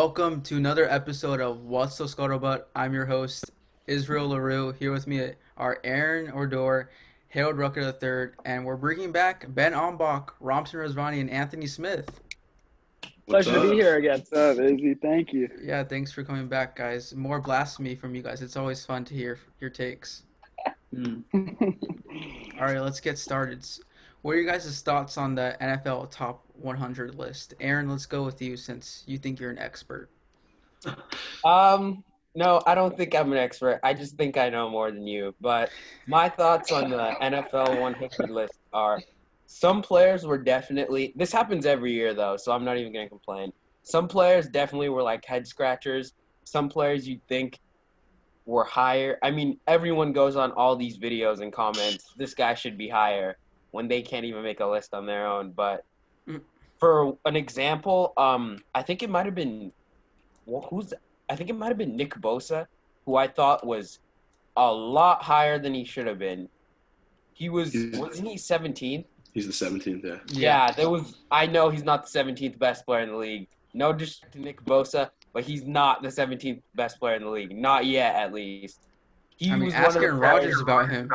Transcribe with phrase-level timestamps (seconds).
[0.00, 2.66] Welcome to another episode of What's So Scuttlebutt.
[2.76, 3.50] I'm your host,
[3.88, 4.70] Israel LaRue.
[4.78, 6.86] Here with me are Aaron Ordor,
[7.26, 12.20] Harold Rucker III, and we're bringing back Ben Ambach, Romtin Rezvani, and Anthony Smith.
[13.24, 14.20] What's Pleasure to be here again.
[14.20, 14.94] What's up, Izzy?
[14.94, 15.48] Thank you.
[15.60, 17.12] Yeah, thanks for coming back, guys.
[17.12, 18.40] More blasphemy from you guys.
[18.40, 20.22] It's always fun to hear your takes.
[20.94, 21.22] Hmm.
[21.34, 23.66] All right, let's get started.
[24.22, 27.54] What are your guys' thoughts on the NFL Top 100 list?
[27.60, 30.10] Aaron, let's go with you since you think you're an expert.
[31.44, 33.80] Um, no, I don't think I'm an expert.
[33.82, 35.34] I just think I know more than you.
[35.40, 35.70] But
[36.06, 39.00] my thoughts on the NFL 100 list are
[39.46, 43.52] some players were definitely this happens every year though, so I'm not even gonna complain.
[43.82, 46.12] Some players definitely were like head scratchers.
[46.44, 47.58] Some players you'd think
[48.44, 49.18] were higher.
[49.22, 53.36] I mean, everyone goes on all these videos and comments, this guy should be higher
[53.70, 55.52] when they can't even make a list on their own.
[55.52, 55.84] But
[56.28, 56.40] Mm.
[56.78, 59.72] for an example, um, I think it might have been
[60.46, 60.92] well, who's
[61.28, 62.66] I think it might have been Nick Bosa,
[63.04, 63.98] who I thought was
[64.56, 66.48] a lot higher than he should have been.
[67.32, 69.04] He was He's- wasn't he 17th?
[69.32, 70.16] He's the 17th, yeah.
[70.32, 70.72] Yeah.
[70.72, 71.16] there was.
[71.30, 73.46] I know he's not the 17th best player in the league.
[73.74, 77.56] No disrespect to Nick Bosa, but he's not the 17th best player in the league.
[77.56, 78.80] Not yet, at least.
[79.36, 81.08] He I mean, was ask one Aaron Rodgers about him.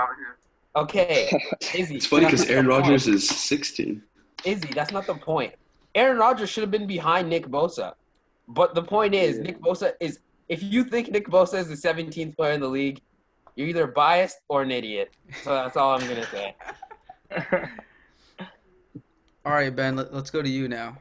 [0.75, 1.30] Okay,
[1.75, 1.95] Izzy.
[1.97, 2.72] It's funny because Aaron the.
[2.72, 4.02] Rodgers is 16.
[4.45, 5.53] Izzy, that's not the point.
[5.95, 7.94] Aaron Rodgers should have been behind Nick Bosa.
[8.47, 9.44] But the point is, Yeah.
[9.44, 10.19] Nick Bosa is.
[10.50, 13.00] If you think Nick Bosa is the 17th player in the league,
[13.55, 15.13] you're either biased or an idiot.
[15.44, 16.55] So that's all I'm gonna say.
[19.45, 20.97] All right, Ben, let, let's go to you now.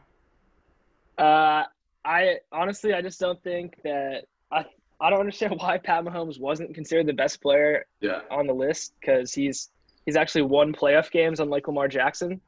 [1.16, 1.64] Uh,
[2.04, 4.64] I honestly, I just don't think that I.
[5.00, 8.20] I don't understand why Pat Mahomes wasn't considered the best player Yeah.
[8.30, 9.70] on the list because he's
[10.06, 12.40] he's actually won playoff games unlike Lamar Jackson,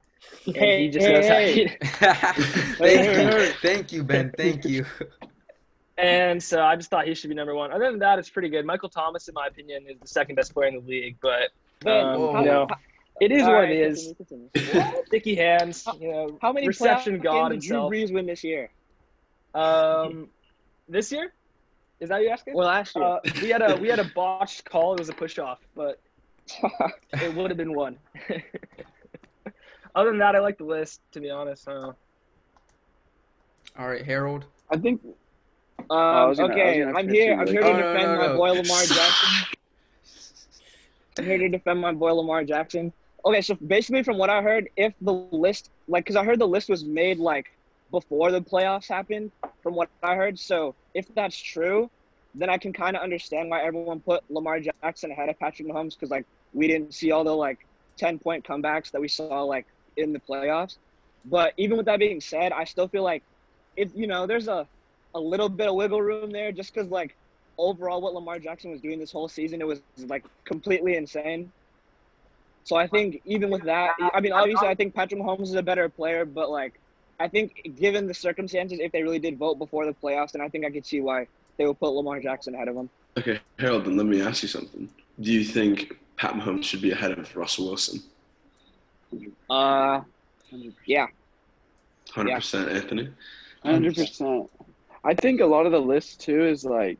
[0.46, 1.26] and Hey, he just hey, knows
[1.92, 2.32] how.
[2.32, 2.32] hey.
[2.78, 4.32] thank you, thank you, Ben.
[4.36, 4.84] Thank you.
[5.96, 7.72] And so I just thought he should be number one.
[7.72, 8.66] Other than that, it's pretty good.
[8.66, 12.04] Michael Thomas, in my opinion, is the second best player in the league, but Ben,
[12.04, 12.40] um, Whoa.
[12.40, 12.66] you know,
[13.20, 14.12] it is All what right, it is.
[14.16, 15.02] continue, continue.
[15.06, 17.80] Sticky hands, you know, How many reception playoff god games did Drew.
[17.82, 18.70] Brees win this year?
[19.54, 20.28] Um,
[20.88, 21.32] this year,
[22.00, 22.54] is that what you're asking?
[22.54, 23.04] Well, last year?
[23.04, 24.94] Uh, we had a we had a botched call.
[24.94, 26.00] It was a push off, but
[27.12, 27.98] it would have been one.
[29.94, 31.00] Other than that, I like the list.
[31.12, 31.92] To be honest, uh,
[33.78, 34.44] All right, Harold.
[34.70, 35.00] I think.
[35.04, 37.34] Um, I gonna- I okay, gonna I'm here.
[37.38, 39.56] I'm here to Oh, no, defend no, my boy Lamar Jackson.
[41.18, 42.92] I'm here to defend my boy Lamar Jackson.
[43.24, 46.48] Okay, so basically, from what I heard, if the list, like, because I heard the
[46.48, 47.46] list was made like
[47.90, 49.30] before the playoffs happened,
[49.62, 50.38] from what I heard.
[50.38, 51.90] So if that's true,
[52.34, 55.94] then I can kind of understand why everyone put Lamar Jackson ahead of Patrick Mahomes
[55.94, 57.66] because like we didn't see all the like
[57.96, 59.66] ten point comebacks that we saw like
[59.96, 60.76] in the playoffs.
[61.24, 63.22] But even with that being said, I still feel like
[63.76, 64.66] if you know there's a
[65.14, 67.16] a little bit of wiggle room there just because like
[67.56, 71.52] overall what Lamar Jackson was doing this whole season it was like completely insane.
[72.64, 75.62] So I think even with that, I mean obviously I think Patrick Mahomes is a
[75.62, 76.80] better player, but like
[77.20, 80.48] I think given the circumstances, if they really did vote before the playoffs, then I
[80.48, 81.26] think I could see why
[81.56, 82.90] they would put Lamar Jackson ahead of him.
[83.16, 84.88] Okay, Harold, then let me ask you something.
[85.20, 88.02] Do you think Pat Mahomes should be ahead of Russell Wilson?
[89.50, 90.00] Uh,
[90.86, 91.06] yeah.
[92.10, 93.08] 100% Anthony?
[93.62, 94.50] Hundred percent.
[95.04, 96.98] I think a lot of the list too is like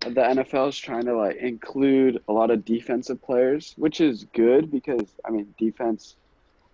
[0.00, 4.70] the NFL is trying to like include a lot of defensive players, which is good
[4.70, 6.16] because I mean defense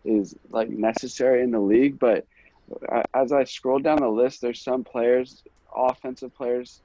[0.05, 1.99] is like necessary in the league.
[1.99, 2.27] But
[3.13, 5.43] as I scroll down the list, there's some players,
[5.75, 6.81] offensive players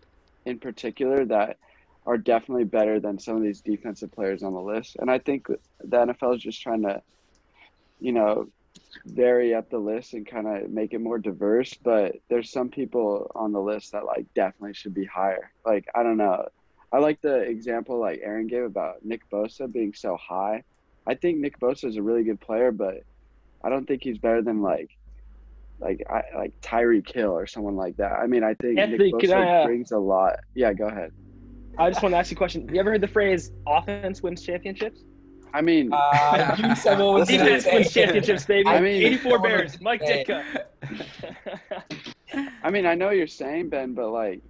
[0.46, 1.58] in particular, that
[2.06, 4.96] are definitely better than some of these defensive players on the list.
[5.00, 5.58] And I think the
[5.98, 7.02] NFL is just trying to,
[8.00, 8.48] you know,
[9.06, 11.74] vary up the list and kind of make it more diverse.
[11.74, 15.52] But there's some people on the list that like definitely should be higher.
[15.66, 16.48] Like I don't know.
[16.92, 20.64] I like the example like Aaron gave about Nick Bosa being so high.
[21.06, 23.04] I think Nick Bosa is a really good player, but
[23.64, 24.90] I don't think he's better than like
[25.80, 28.14] like I like Tyreek Hill or someone like that.
[28.14, 30.40] I mean, I think Anthony, Nick Bosa I, uh, brings a lot.
[30.54, 31.12] Yeah, go ahead.
[31.78, 32.68] I just want to ask you a question.
[32.74, 35.04] You ever heard the phrase "offense wins championships"?
[35.54, 38.06] I mean, Uh, you said Defense gonna wins say.
[38.06, 38.68] championships, baby.
[38.68, 39.82] I mean- 84 Bears.
[39.82, 40.44] Mike Ditka.
[42.64, 44.42] I mean, I know you're saying, Ben, but like,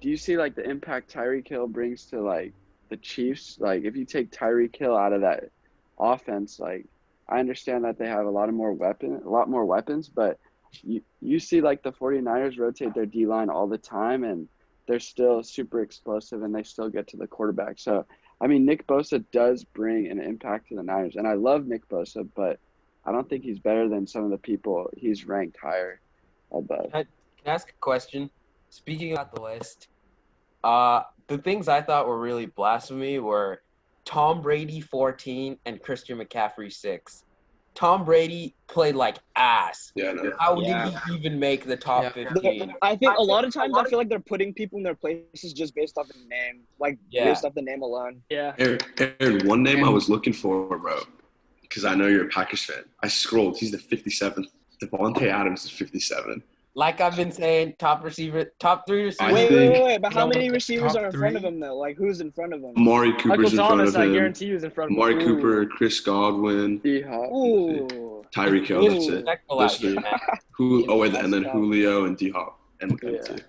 [0.00, 2.52] do you see like the impact Tyreek Hill brings to like
[2.88, 3.56] the Chiefs?
[3.60, 5.50] Like, if you take Tyreek Hill out of that
[5.98, 6.86] offense, like,
[7.28, 10.38] I understand that they have a lot of more weapon, a lot more weapons, but
[10.82, 14.48] you you see like the 49ers rotate their D line all the time, and
[14.86, 17.78] they're still super explosive, and they still get to the quarterback.
[17.78, 18.04] So,
[18.42, 21.88] I mean, Nick Bosa does bring an impact to the Niners, and I love Nick
[21.88, 22.58] Bosa, but
[23.06, 26.00] I don't think he's better than some of the people he's ranked higher
[26.52, 26.90] above.
[26.90, 28.30] Can I can ask a question?
[28.72, 29.88] speaking about the list,
[30.64, 33.62] uh, the things I thought were really blasphemy were
[34.04, 37.24] Tom Brady 14 and Christian McCaffrey 6.
[37.74, 39.92] Tom Brady played like ass.
[39.94, 40.32] Yeah, no.
[40.38, 40.90] How Yeah.
[40.90, 42.10] did he even make the top Yeah.
[42.10, 42.74] 15?
[42.82, 45.52] I think a lot of times I feel like they're putting people in their places
[45.52, 47.24] just based off the name, like Yeah.
[47.24, 48.22] based off the name alone.
[48.28, 48.54] Yeah.
[48.58, 48.78] Aaron,
[49.20, 51.00] Aaron, one name I was looking for, bro,
[51.62, 52.84] because I know you're a Packers fan.
[53.02, 53.58] I scrolled.
[53.58, 54.48] He's the 57th.
[54.82, 56.42] Davante Adams is 57.
[56.74, 59.34] Like I've been saying, top receiver, top three receivers.
[59.34, 60.00] Wait, wait, wait, wait.
[60.00, 61.48] But how many receivers are in front of three?
[61.50, 61.76] him though?
[61.76, 62.72] Like who's in front of him?
[62.78, 65.02] Amari Michael Cooper's in front Thomas, of I guarantee you, is in front of him.
[65.02, 65.26] Amari Ooh.
[65.26, 67.30] Cooper, Chris Godwin, D Hop.
[67.30, 68.24] Ooh.
[68.34, 68.88] Tyreek Hill.
[68.88, 69.26] That's it.
[69.50, 69.98] Those three.
[70.52, 70.86] Who?
[70.90, 73.10] Oh wait, and then Julio and D Hop and Yeah.
[73.20, 73.44] them two.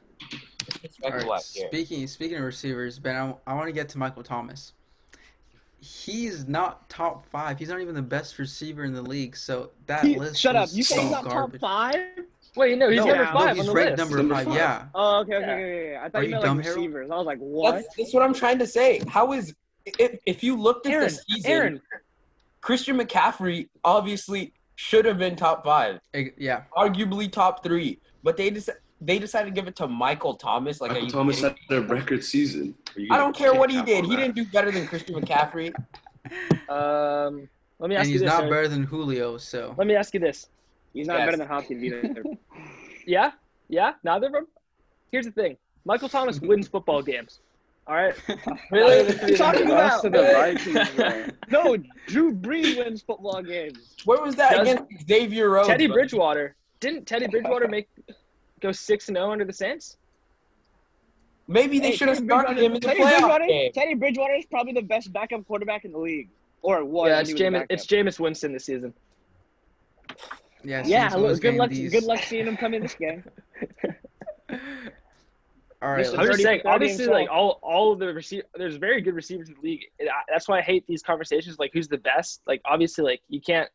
[1.05, 4.73] All right, speaking speaking of receivers, Ben, I, I want to get to Michael Thomas.
[5.79, 7.57] He's not top five.
[7.59, 9.35] He's not even the best receiver in the league.
[9.37, 10.69] So that He- list shut up.
[10.73, 11.61] You say he's not garbage.
[11.61, 12.25] top five?
[12.55, 13.31] Wait, no, he's no, number yeah.
[13.33, 14.11] no, five he's on the ranked list.
[14.11, 14.45] number, Number five.
[14.45, 14.55] five.
[14.55, 14.85] Yeah.
[14.93, 15.53] Oh, okay, okay, Yeah.
[15.53, 15.63] okay,
[15.95, 15.97] okay.
[15.97, 16.77] I thought you you meant dumb, like Harold?
[16.85, 17.11] receivers.
[17.11, 17.71] I was like, what?
[17.75, 19.01] That's, that's what I'm trying to say.
[19.07, 19.53] How is
[19.85, 21.81] if, if you looked at Aaron, the season, Aaron.
[22.61, 25.99] Christian McCaffrey obviously should have been top five,
[26.37, 26.63] Yeah.
[26.77, 28.69] arguably top three, but they just
[29.01, 30.79] they decided to give it to Michael Thomas.
[30.79, 31.85] Like, Michael Thomas kidding had me?
[31.85, 32.73] a record season.
[33.11, 34.05] I don't care what he did.
[34.05, 34.17] He that?
[34.21, 35.73] didn't do better than Christian McCaffrey.
[36.69, 37.49] Um,
[37.79, 38.07] let me ask you.
[38.07, 38.27] And you he's this.
[38.29, 38.49] not Aaron.
[38.49, 40.47] better than Julio, so Let me ask you this.
[40.93, 41.25] He's not Yes.
[41.27, 42.23] better than Hopkins either.
[43.05, 43.31] Yeah,
[43.67, 44.47] yeah, neither of them.
[45.11, 47.39] Here's the thing: Michael Thomas wins football games.
[47.85, 48.15] All right.
[48.71, 49.03] Really?
[49.11, 50.01] What are you talking about?
[50.03, 51.75] to the Vikings, no,
[52.07, 53.95] Drew Brees wins football games.
[54.05, 55.67] Where was that Does- against Xavier Rhodes?
[55.67, 55.95] Teddy bro?
[55.95, 57.89] Bridgewater didn't Teddy Bridgewater make
[58.61, 59.97] go six and zero under the Saints?
[61.49, 63.71] Maybe they Hey, should have started Bridgewater- him in the Teddy playoff Bridgewater, game.
[63.73, 66.29] Teddy Bridgewater is probably the best backup quarterback in the league,
[66.61, 67.07] or what?
[67.09, 67.65] yeah, it's he Jameis.
[67.69, 68.93] It's Jameis Winston this season.
[70.63, 70.83] Yeah.
[70.85, 71.69] Yeah, Saints look, good luck.
[71.69, 73.23] these- Good luck seeing him come in this game.
[75.81, 76.07] All right.
[76.17, 79.55] I'm just saying, obviously, like all all of the receive, there's very good receivers in
[79.55, 79.83] the league.
[79.99, 81.59] It- I- that's why I hate these conversations.
[81.59, 82.41] Like, who's the best?
[82.47, 83.69] Like, obviously, like you can't.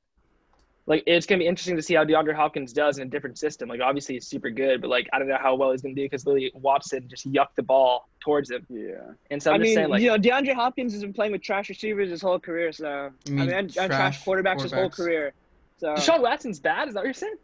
[0.86, 3.68] Like, it's gonna be interesting to see how DeAndre Hopkins does in a different system.
[3.68, 6.02] Like, obviously, he's super good, but like, I don't know how well he's gonna do
[6.06, 8.64] because Lily Watson just yucked the ball towards him.
[8.70, 8.94] Yeah.
[9.30, 11.32] And so I'm I just mean, saying, like, you know, DeAndre Hopkins has been playing
[11.32, 12.72] with trash receivers his whole career.
[12.72, 12.88] So
[13.26, 15.34] I mean mean, and, and trash trash quarterbacks, his whole career.
[15.78, 16.88] So Deshaun Watson's bad.
[16.88, 17.36] Is that what you're saying?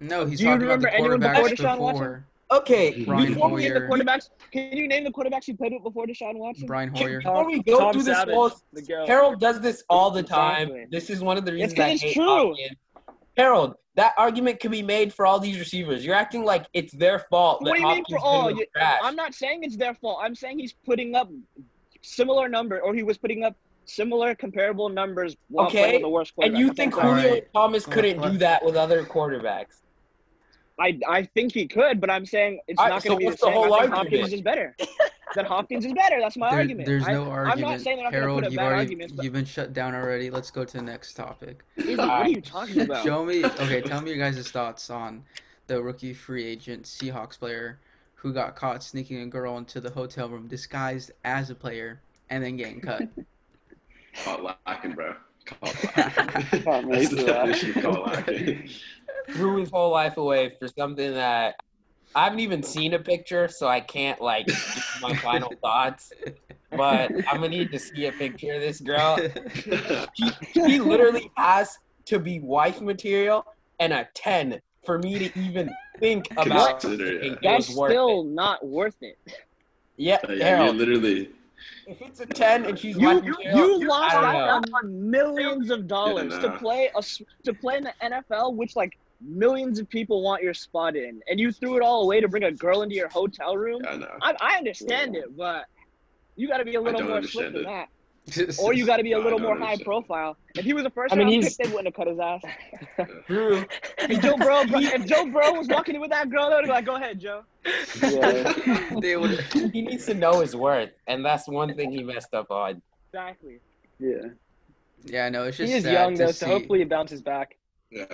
[0.00, 2.24] No, he's Do you talking about the remember anyone quarterbacks before Deshaun Watson?
[2.52, 4.30] Okay, Brian before you we, name the quarterbacks?
[4.50, 6.66] Can you name the quarterbacks he played with before Deshaun Watson?
[6.66, 7.18] Brian Hoyer.
[7.18, 9.04] before we go Tom through this Savage, whole the.
[9.06, 10.62] Harold does this all the time.
[10.68, 10.86] Exactly.
[10.90, 12.24] This is one of the reasons 'cause I it's hate true.
[12.48, 12.76] Hopkins.
[13.36, 16.04] Harold, that argument can be made for all these receivers.
[16.04, 18.50] You're acting like it's their fault What that do you mean for all?
[18.50, 20.18] You- I'm not saying it's their fault.
[20.20, 21.30] I'm saying he's putting up
[22.02, 23.54] similar number, or he was putting up
[23.94, 27.52] similar comparable numbers while Okay, playing with the worst and you think Julio Alright.
[27.54, 29.80] Thomas couldn't do that with other quarterbacks?
[30.78, 33.24] I I think he could, but I'm saying it's Alright, not so going to be
[33.26, 33.54] the what's the same.
[33.54, 34.20] whole I think argument?
[34.22, 34.76] Hopkins is better.
[35.34, 36.20] that Hopkins is better.
[36.20, 36.86] That's my There- argument.
[36.86, 38.66] there's I- no I'm not saying they're not going to Harold, put up you've bad
[38.66, 40.30] already arguments, but you've been shut down already.
[40.30, 41.64] Let's go to the next topic.
[41.76, 43.04] what are you talking about?
[43.04, 43.44] Show me.
[43.60, 45.22] Okay, tell me your guys' thoughts on
[45.66, 47.78] the rookie free agent Seahawks player
[48.14, 52.00] who got caught sneaking a girl into the hotel room disguised as a player
[52.30, 53.02] and then getting cut.
[54.24, 55.14] Caught lacking, bro.
[55.46, 56.62] Caught lacking.
[56.62, 57.82] Caught That's the definition of lacking.
[57.82, 58.68] caught lacking.
[59.32, 61.54] Threw his whole life away for something that
[62.14, 66.12] I haven't even seen a picture, so I can't like give my final thoughts.
[66.70, 69.18] But I'm gonna need to see a picture of this girl.
[70.14, 73.44] She, she literally has to be wife material
[73.78, 77.32] and a 10 for me to even think about Consider, yeah.
[77.32, 78.26] it That's still it.
[78.28, 79.18] not worth it.
[79.96, 81.30] Yeah, Uh, yeah, you're literally.
[81.86, 84.38] If it's a 10 and she's You wife you, lost I don't know.
[84.40, 87.02] out on millions of dollars to play a
[87.44, 91.38] to play in the NFL, which like millions of people want your spot in, and
[91.38, 93.82] you threw it all away to bring a girl into your hotel room.
[93.86, 94.10] I know.
[94.22, 95.64] I, I understand it, but
[96.36, 97.88] you got to be a little more slick than that,
[98.58, 99.84] or you got to be a little more high understand.
[99.84, 100.36] profile.
[100.54, 102.18] If he was a first I mean, round he's- pick, they wouldn't have cut his
[102.18, 102.42] ass.
[103.26, 103.64] True.
[103.98, 106.70] If Joe Bro, if Joe Burrow was walking in with that girl, they would be
[106.70, 107.42] like, "Go ahead, Joe."
[108.02, 108.52] Yeah.
[109.00, 109.40] they would.
[109.52, 112.80] He needs to know his worth, and that's one thing he messed up on.
[113.12, 113.58] Exactly.
[113.98, 114.28] Yeah.
[115.04, 117.56] Yeah, no, it's just He is sad young to though, so hopefully he bounces back.
[117.90, 118.04] Yeah.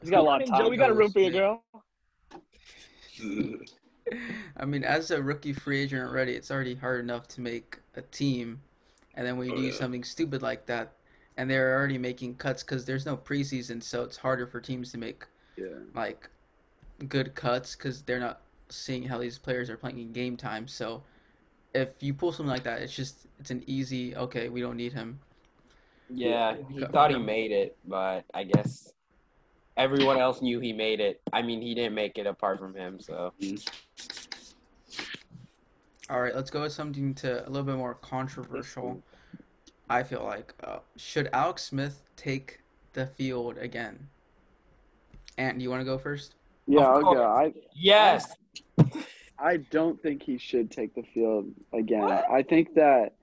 [0.00, 1.38] He's got a lot of mean, Joe, we got a room for your Yeah.
[1.38, 1.64] girl.
[4.56, 8.02] I mean, as a rookie free agent already, it's already hard enough to make a
[8.02, 8.60] team,
[9.14, 9.72] and then you Oh, do yeah.
[9.72, 10.92] something stupid like that,
[11.36, 14.98] and they're already making cuts because there's no preseason, so it's harder for teams to
[14.98, 15.24] make
[15.56, 15.78] Yeah.
[15.94, 16.28] like
[17.08, 20.66] good cuts because they're not seeing how these players are playing in game time.
[20.68, 21.02] So
[21.74, 24.48] if you pull something like that, it's just it's an easy okay.
[24.48, 25.18] We don't need him.
[26.08, 28.92] Yeah, he thought he made it, but I guess
[29.76, 31.20] everyone else knew he made it.
[31.32, 33.00] I mean, he didn't make it apart from him.
[33.00, 33.56] So mm-hmm.
[36.12, 39.02] All right, let's go with something to a little bit more controversial.
[39.88, 42.60] I feel like uh, should Alex Smith take
[42.92, 44.10] the field again?
[45.38, 46.34] And you want to go first?
[46.66, 47.24] Yeah, I'll go.
[47.24, 48.30] I yes,
[49.38, 52.04] I don't think he should take the field again.
[52.30, 53.14] I think that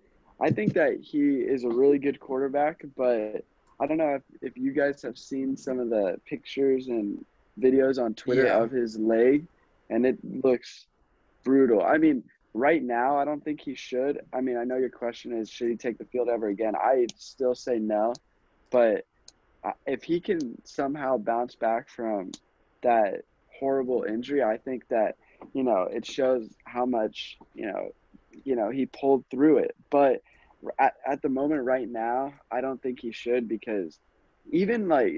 [0.41, 3.45] I think that he is a really good quarterback, but
[3.79, 7.23] I don't know if, if you guys have seen some of the pictures and
[7.59, 8.63] videos on Twitter Yeah.
[8.63, 9.45] of his leg
[9.91, 10.87] and it looks
[11.43, 11.83] brutal.
[11.83, 14.21] I mean, right now I don't think he should.
[14.33, 16.75] I mean, I know your question is should he take the field ever again?
[16.75, 18.13] I still say no,
[18.71, 19.05] but
[19.63, 22.31] uh, if he can somehow bounce back from
[22.81, 23.23] that
[23.59, 25.15] horrible injury, I think that
[25.53, 27.91] you know, it shows how much, you know,
[28.43, 29.75] you know, he pulled through it.
[29.89, 30.21] But
[30.77, 33.97] at, at the moment right now, I don't think he should because
[34.51, 35.13] even like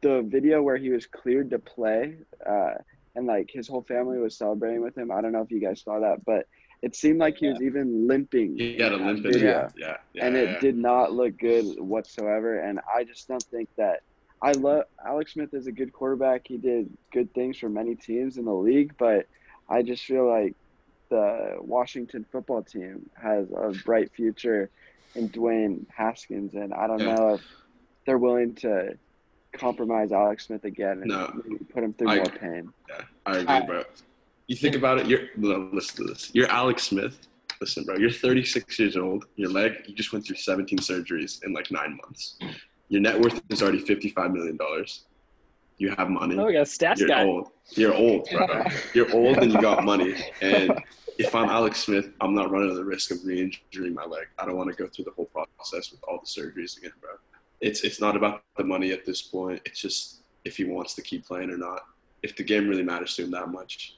[0.00, 2.74] the video where he was cleared to play, uh,
[3.14, 5.10] and like his whole family was celebrating with him.
[5.10, 6.46] I don't know if you guys saw that, but
[6.82, 8.56] it seemed like he was even limping.
[8.56, 9.70] He had a in that limp in video.
[9.76, 10.26] Yeah, yeah.
[10.26, 10.60] and it yeah.
[10.60, 12.60] did not look good whatsoever.
[12.60, 14.02] And I just don't think that
[14.40, 16.46] I love Alex Smith is a good quarterback.
[16.46, 19.26] He did good things for many teams in the league, but
[19.68, 20.54] I just feel like
[21.08, 24.70] the Washington football team has a bright future
[25.14, 27.14] in Dwayne Haskins, and I don't Yeah.
[27.14, 27.42] know if
[28.06, 28.96] they're willing to
[29.52, 31.42] compromise Alex Smith again and No.
[31.70, 32.72] put him through I- more pain.
[32.88, 33.84] Yeah, I agree, bro.
[34.48, 35.06] You think about it.
[35.06, 36.30] You're no, listen to this.
[36.32, 37.28] You're Alex Smith.
[37.60, 37.96] Listen, bro.
[37.96, 39.26] You're 36 years old.
[39.36, 39.84] Your leg.
[39.86, 42.38] You just went through 17 surgeries in like nine months.
[42.88, 45.04] Your net worth is already 55 million dollars.
[45.76, 46.36] You have money.
[46.36, 47.24] Oh, we got stats You're guy.
[47.24, 47.50] old.
[47.72, 48.64] You're old, bro.
[48.94, 50.16] You're old and you got money.
[50.42, 50.72] And
[51.18, 54.26] if I'm Alex Smith, I'm not running the risk of re-injuring my leg.
[54.38, 57.10] I don't want to go through the whole process with all the surgeries again, bro.
[57.60, 59.60] It's it's not about the money at this point.
[59.66, 61.82] It's just if he wants to keep playing or not.
[62.22, 63.97] If the game really matters to him that much,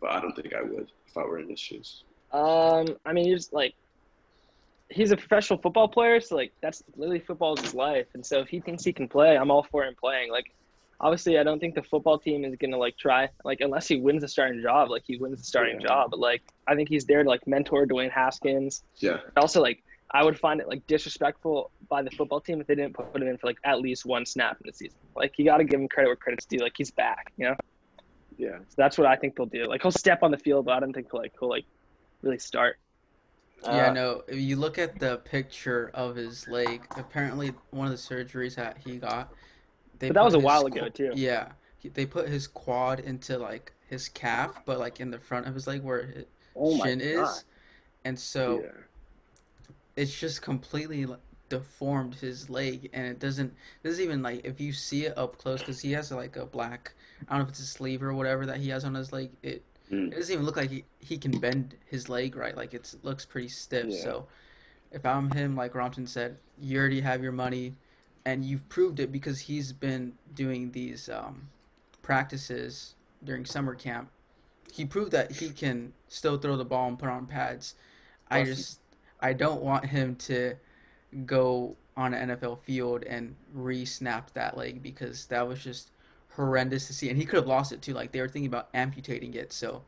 [0.00, 2.04] But I don't think I would if I were in his shoes.
[2.32, 3.74] Um, I mean, he's like,
[4.88, 8.40] he's a professional football player, so like that's literally football is his life, and so
[8.40, 10.30] if he thinks he can play, I'm all for him playing.
[10.30, 10.52] Like,
[11.00, 14.22] obviously, I don't think the football team is gonna like try like unless he wins
[14.22, 15.88] the starting job, like he wins the starting Yeah.
[15.88, 16.10] job.
[16.10, 18.82] But like, I think he's there to like mentor Dwayne Haskins.
[18.96, 19.18] Yeah.
[19.36, 22.94] Also, like, I would find it like disrespectful by the football team if they didn't
[22.94, 24.98] put him in for like at least one snap in the season.
[25.16, 26.58] Like, you got to give him credit where credit's due.
[26.58, 27.56] Like, he's back, you know.
[28.40, 28.58] Yeah.
[28.68, 29.66] So that's what I think they'll do.
[29.68, 31.66] Like, he'll step on the field, but I don't think he'll like he'll like
[32.22, 32.78] really start.
[33.62, 34.22] Yeah, Uh, no.
[34.28, 38.78] If you look at the picture of his leg, apparently one of the surgeries that
[38.78, 39.32] he got,
[39.98, 41.12] they But that was a while ago, too.
[41.14, 45.54] Yeah, they put his quad into like his calf, but like in the front of
[45.54, 46.24] his leg where his
[46.56, 47.34] Oh shin God.
[47.34, 47.44] is,
[48.04, 48.70] and so yeah.
[49.96, 51.06] it's just completely
[51.50, 53.52] deformed his leg, and it doesn't
[53.84, 56.94] doesn't even like if you see it up close because he has like a black
[57.28, 59.30] I don't know if it's a sleeve or whatever that he has on his leg.
[59.42, 60.12] It Mm.
[60.12, 62.56] it doesn't even look like he, he can bend his leg right.
[62.56, 63.86] Like it's, it looks pretty stiff.
[63.88, 64.02] Yeah.
[64.02, 64.26] So
[64.92, 67.74] if I'm him, like Romtin said, you already have your money,
[68.24, 71.48] and you've proved it because he's been doing these um,
[72.02, 74.10] practices during summer camp.
[74.72, 77.74] He proved that he can still throw the ball and put on pads.
[78.30, 78.80] I just
[79.20, 80.54] I don't want him to
[81.26, 85.90] go on an NFL field and re-snap that leg because that was just
[86.30, 87.92] horrendous to see, and he could have lost it too.
[87.94, 89.52] Like they were thinking about amputating it.
[89.52, 89.82] So,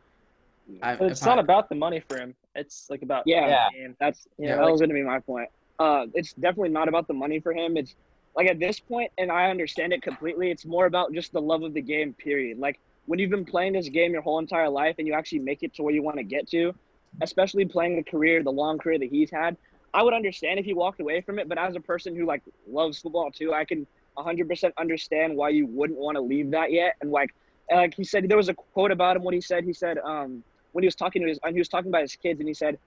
[0.83, 2.35] I, But it's not I- about the money for him.
[2.55, 3.47] It's like about Yeah.
[3.49, 3.69] Yeah.
[3.73, 3.97] game.
[3.99, 5.49] That's Yeah, yeah, that like- was gonna be my point.
[5.79, 7.77] Uh, it's definitely not about the money for him.
[7.77, 7.95] It's
[8.37, 10.51] like at this point, and I understand it completely.
[10.51, 12.13] It's more about just the love of the game.
[12.15, 12.59] Period.
[12.59, 15.63] Like when you've been playing this game your whole entire life, and you actually make
[15.63, 16.75] it to where you want to get to,
[17.21, 19.57] especially playing the career, the long career that he's had.
[19.95, 22.43] I would understand if he walked away from it, but as a person who like
[22.69, 26.97] loves football too, I can 100% understand why you wouldn't want to leave that yet.
[27.01, 27.35] And like,
[27.71, 29.23] like he said, there was a quote about him.
[29.23, 31.91] What he said, he said, um, when he was talking to his, he was talking
[31.91, 32.79] about his kids, and he said,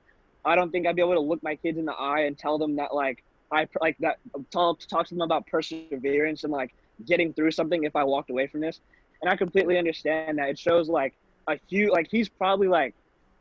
[0.43, 2.57] I don't think I'd be able to look my kids in the eye and tell
[2.57, 4.17] them that like I like that
[4.51, 8.47] talk talk to them about perseverance and like getting through something if I walked away
[8.47, 8.79] from this.
[9.21, 10.49] And I completely understand that.
[10.49, 11.13] It shows like
[11.47, 12.93] a huge like he's probably like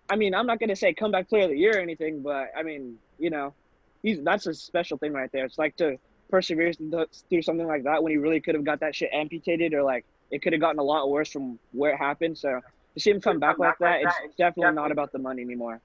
[0.09, 2.63] I mean, I'm not gonna say comeback player of the year or anything, but I
[2.63, 3.55] mean, you know,
[4.03, 5.45] he's that's a special thing right there.
[5.45, 5.99] It's like to
[6.31, 9.75] persevere th- through something like that when he really could have got that shit amputated
[9.75, 12.37] or like it could have gotten a lot worse from where it happened.
[12.39, 12.61] So
[12.95, 15.81] to see him come back like that, it's definitely not about the money anymore.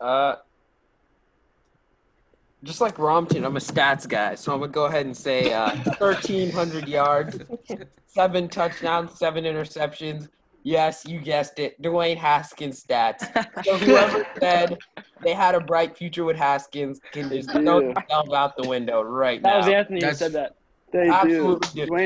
[0.00, 0.36] Uh,
[2.64, 5.76] just like Romtin, I'm a stats guy, so I'm gonna go ahead and say uh,
[5.98, 7.38] 1,300 yards,
[8.06, 10.28] seven touchdowns, seven interceptions.
[10.66, 13.20] Yes, you guessed it, Dwayne Haskins stats.
[13.64, 14.78] So whoever said
[15.22, 17.92] they had a bright future with Haskins can just throw Yeah.
[17.92, 19.52] themselves out the window right That now.
[19.60, 20.56] That was Anthony That's- who said that.
[20.90, 21.56] They do.
[21.58, 21.60] Dwayne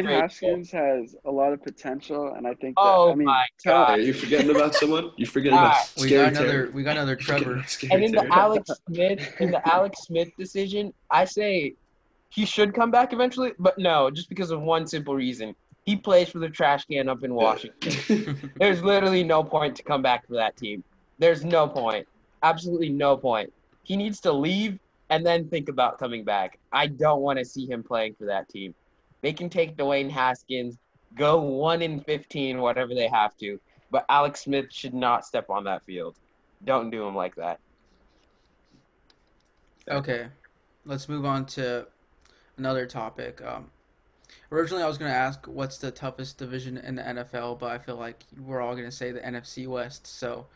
[0.07, 0.09] disgraceful.
[0.09, 2.81] Haskins has a lot of potential, and I think that.
[2.83, 3.99] Oh I mean, my talent- God.
[3.99, 5.13] Are you forgetting about someone?
[5.19, 6.49] You forgetting about We Scary got another.
[6.49, 6.71] Terry.
[6.71, 7.53] We got another Trevor.
[7.53, 11.75] about Scary And in the Alex Smith in the Alex Smith decision, I say
[12.31, 15.55] he should come back eventually, but no, just because of one simple reason.
[15.89, 18.53] He plays for the trash can up in Washington.
[18.57, 20.85] There's literally no point to come back for that team.
[21.19, 22.07] There's no point.
[22.43, 23.51] Absolutely no point.
[23.85, 24.79] He needs to leave
[25.09, 26.59] and then think about coming back.
[26.73, 28.75] I don't want to see him playing for that team.
[29.23, 30.77] They can take Dwayne Haskins,
[31.15, 33.59] go 1 in 15, whatever they have to,
[33.91, 36.17] but Alex Smith should not step on that field.
[36.67, 37.61] Don't do him like that.
[39.89, 40.29] Okay,
[40.85, 41.87] let's move on to
[42.59, 43.41] another topic.
[43.41, 43.71] Um,
[44.53, 47.79] originally, I was going to ask what's the toughest division in the NFL, but I
[47.79, 50.07] feel like we're all going to say the NFC West.
[50.07, 50.47] So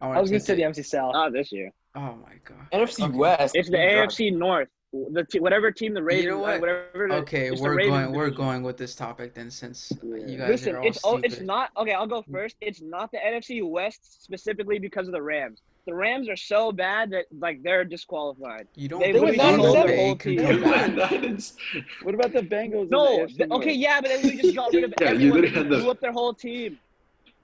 [0.00, 1.12] I, I was gonna say the NFC South.
[1.12, 1.70] Not this year.
[1.94, 2.56] Oh my god.
[2.72, 3.16] NFC Okay.
[3.16, 3.54] West.
[3.56, 4.68] It's the AFC North.
[4.92, 6.60] The t- whatever team the Ravens, know what?
[6.60, 7.08] whatever.
[7.08, 8.12] the- Okay, we're Ravens going.
[8.12, 11.32] We're going with this topic then, since you guys Listen, are all it's oh, stupid.
[11.32, 11.92] it's not okay.
[11.92, 12.56] I'll go first.
[12.60, 15.62] It's not the NFC West specifically because of the Rams.
[15.86, 18.66] The Rams are so bad that like they're disqualified.
[18.74, 20.62] You don't they believe literally Green got Bay their whole can team.
[20.62, 21.40] come back.
[22.02, 22.90] What about the Bengals?
[22.90, 25.40] No, the okay, yeah, but they literally just got rid of Yeah, you everyone.
[25.42, 26.78] They literally had the- blew up their whole team.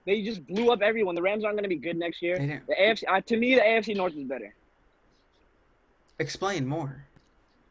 [0.06, 1.14] They just blew up everyone.
[1.14, 2.38] The Rams aren't going to be good next year.
[2.38, 4.54] They didn't The AFC, uh, to me, the AFC North is better.
[6.18, 7.04] explain more.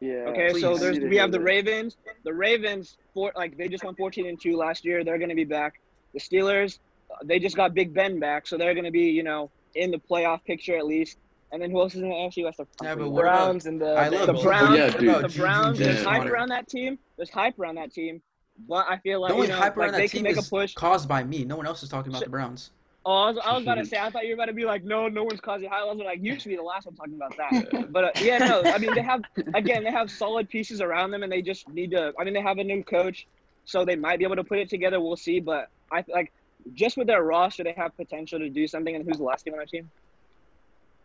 [0.00, 0.26] Yeah.
[0.28, 1.40] Okay, so there's I need to we have the.
[1.40, 1.96] Ravens.
[2.24, 5.02] The Ravens, for like they just won 14 and two last year.
[5.04, 5.80] They're going to be back.
[6.14, 6.78] The Steelers,
[7.10, 9.90] uh, they just got Big Ben back, so they're going to be you know in
[9.90, 11.18] the playoff picture at least.
[11.52, 12.60] And then who else is in the AFC West?
[12.60, 15.28] Yeah, but The what about- Browns and the I love the Browns, Yeah, the.
[15.36, 15.78] Browns.
[15.78, 16.98] Juju There's hype around that team.
[17.16, 18.22] There's hype around that team,
[18.68, 20.22] but I feel like The only you know, hype like around they that can team
[20.24, 20.74] make a is push.
[20.74, 21.44] caused by me.
[21.44, 22.70] No one else is talking about Sh- the Browns.
[23.04, 23.96] Oh, I was, I was about to say.
[23.98, 25.80] I thought you were about to be like, no, no one's causing hype.
[25.82, 27.90] I was like, you should be the last one talking about that.
[27.90, 28.62] But uh, yeah, no.
[28.64, 29.22] I mean, they have
[29.54, 32.12] again, they have solid pieces around them, and they just need to.
[32.20, 33.26] I mean, they have a new coach,
[33.64, 35.00] so they might be able to put it together.
[35.00, 35.40] We'll see.
[35.40, 36.30] But I like
[36.74, 38.94] just with their roster, they have potential to do something.
[38.94, 39.90] And who's the last team on their team?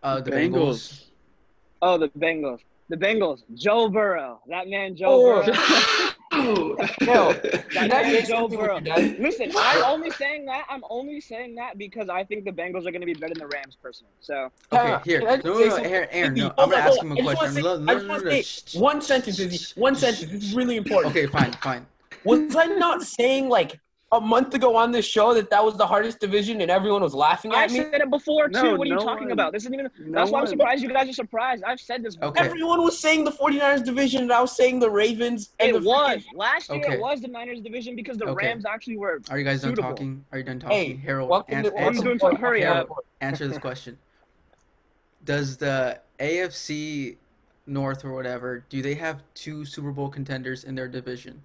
[0.04, 1.06] Uh, the Bengals.
[1.82, 2.60] Oh, the Bengals.
[2.90, 3.44] The Bengals.
[3.56, 4.40] Joe Burrow.
[4.48, 5.44] That man, Joe Oh.
[5.44, 5.54] Burrow.
[6.32, 6.76] Oh.
[7.02, 7.34] No.
[7.34, 8.76] That Can man, Joe Burrow.
[8.76, 9.16] with you guys?
[9.20, 10.66] Listen, I'm only saying that.
[10.70, 13.40] I'm only saying that because I think the Bengals are going to be better than
[13.40, 14.12] the Rams, personally.
[14.20, 15.20] So Okay, Yeah, here.
[15.22, 17.64] can no, no, no, Aaron, Aaron no, I'm gonna ask him a question.
[17.64, 19.80] wanna No, say- I no, just no, wanna no, say One sentence, shh, Izzy.
[19.80, 20.32] One sentence.
[20.32, 21.16] This is really important.
[21.16, 21.86] Okay, fine, fine.
[22.26, 23.80] Was I not saying like
[24.18, 27.14] a month ago on this show that that was the hardest division and everyone was
[27.14, 27.80] laughing I at me?
[27.80, 28.54] I said it before too.
[28.64, 29.54] No, what are you talking one- about?
[29.54, 29.90] This isn't even.
[30.00, 31.64] no that's why I'm one- surprised you guys are surprised.
[31.64, 32.16] I've said this.
[32.16, 32.30] before.
[32.30, 32.44] Okay.
[32.46, 35.88] Everyone was saying the 49ers division and I was saying the Ravens and It the
[35.90, 36.80] was freaking- last year.
[36.84, 36.94] Okay.
[36.96, 38.48] It was the Niners division because the Okay.
[38.48, 39.22] Rams actually were.
[39.30, 39.90] Are you guys done Suitable.
[39.90, 40.26] talking?
[40.32, 40.78] Are you done talking?
[40.78, 43.06] Hey, Harold, welcome an- to I'm answer, to hurry Harold, up.
[43.22, 43.98] answer this question.
[45.24, 47.18] Does the AFC
[47.68, 51.42] North or whatever, do they have two Super Bowl contenders in their division?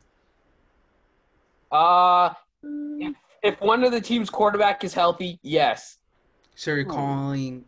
[1.73, 5.99] Uh, if, if one of the team's quarterback is healthy, yes.
[6.55, 6.91] So you're Hmm.
[6.91, 7.65] calling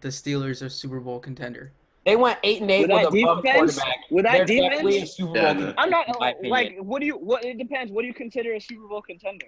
[0.00, 1.72] the Steelers a Super Bowl contender?
[2.06, 3.96] They went eight and eight With with, that a bum defense, quarterback.
[4.10, 6.78] with that They're defense, definitely a Super Bowl Yeah, I'm not in my like.
[6.80, 7.18] What do you?
[7.18, 7.92] What it depends.
[7.92, 9.46] What do you consider a Super Bowl contender?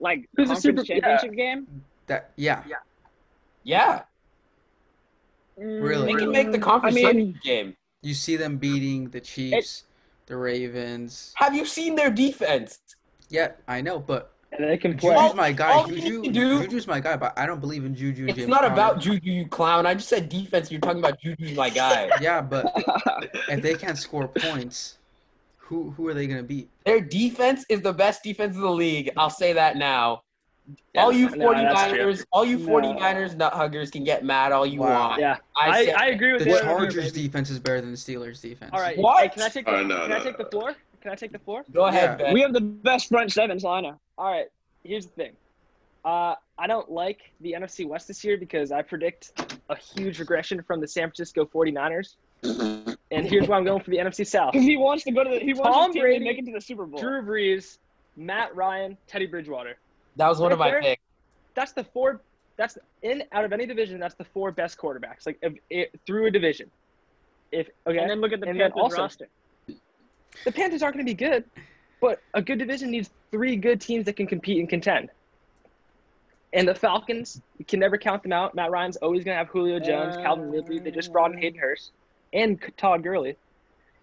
[0.00, 1.00] Like Who's a conference Super- yeah.
[1.00, 1.84] championship game?
[2.06, 2.62] That yeah.
[2.68, 2.76] yeah,
[3.62, 4.02] Yeah.
[5.56, 6.12] Really?
[6.12, 7.76] they can make the conference I mean- championship game.
[8.02, 9.84] You see them beating the Chiefs,
[10.26, 11.32] the Ravens.
[11.36, 12.80] Have you seen their defense?
[13.34, 15.14] Yeah, I know, but And they can Juju's play.
[15.16, 15.72] All- my guy.
[15.72, 18.26] all Juju, do- Juju's my guy, but I don't believe in Juju.
[18.28, 18.72] It's James not Conner.
[18.72, 19.84] about Juju, you clown.
[19.86, 20.70] I just said defense.
[20.70, 22.08] You're talking about Juju's my guy.
[22.20, 22.72] Yeah, but
[23.48, 24.98] if they can't score points,
[25.58, 26.68] who who are they gonna beat?
[26.86, 29.10] Their defense is the best defense in the league.
[29.16, 30.22] I'll say that now.
[30.94, 35.08] Yeah, all you 49ers, all you 49ers nut huggers can get mad all you Wow.
[35.10, 35.20] want.
[35.20, 36.60] Yeah, I, I, I agree with The you.
[36.60, 38.70] Chargers defense is better than the Steelers defense.
[38.72, 38.96] All right.
[38.96, 39.22] What?
[39.22, 40.74] Hey, can I take the, Oh, no, can I no, take the floor?
[41.04, 41.64] Can I take the floor?
[41.70, 42.26] Go ahead, Yeah.
[42.26, 42.34] Ben.
[42.34, 44.00] We have the best front seven, so I know.
[44.16, 44.46] All right.
[44.84, 45.32] Here's the thing.
[46.02, 49.38] Uh, I don't like the NFC West this year because I predict
[49.68, 52.16] a huge regression from the San Francisco 49ers.
[53.10, 54.52] And here's why I'm going for the NFC South.
[54.52, 55.38] Because he wants to go to the.
[55.38, 56.98] He wants Tom his team Brady, to make it to the Super Bowl.
[56.98, 57.78] Drew Brees,
[58.16, 59.76] Matt Ryan, Teddy Bridgewater.
[60.16, 60.82] that was one of my there.
[60.82, 61.02] picks.
[61.54, 62.20] That's the four.
[62.56, 64.00] That's in out of any division.
[64.00, 65.26] That's the four best quarterbacks.
[65.26, 66.68] Like if, it, through a division.
[67.52, 69.28] If okay, And then look at the And Panthers also- roster.
[70.44, 71.44] The Panthers aren't going to be good,
[72.00, 75.10] but a good division needs three good teams that can compete and contend.
[76.52, 78.54] And the Falcons, you can never count them out.
[78.54, 80.78] Matt Ryan's always going to have Julio Jones, Calvin Ridley.
[80.78, 81.90] They just brought in Hayden Hurst
[82.32, 83.36] and Todd Gurley.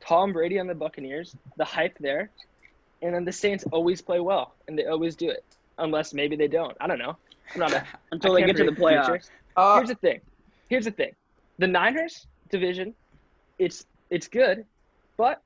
[0.01, 2.29] Tom Brady on the Buccaneers, the hype there.
[3.01, 5.45] And then the Saints always play well, and they always do it.
[5.77, 6.75] Unless maybe they don't.
[6.81, 7.15] I don't know.
[7.53, 9.29] I'm not a, Until they get to the playoffs.
[9.55, 10.21] Uh, Here's the thing.
[10.69, 11.13] Here's the thing.
[11.57, 12.93] The Niners division,
[13.59, 14.65] it's it's good,
[15.17, 15.41] but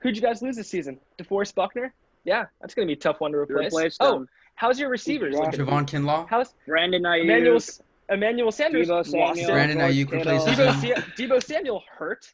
[0.00, 0.98] Who'd you guys lose this season?
[1.18, 1.92] DeForest Buckner?
[2.24, 3.68] Yeah, that's gonna be a tough one to replace.
[3.68, 5.34] Replace oh, how's your receivers?
[5.34, 6.26] Like, Javon Kinlaw.
[6.28, 7.80] how's Brandon Emmanuel Aiyuk.
[8.10, 9.48] Emmanuel Sanders Deebo lost Samuel.
[9.48, 9.52] it.
[9.52, 10.46] Brandon George Aiyuk Kittle.
[10.46, 12.32] replaces Deebo, Deebo Samuel hurt.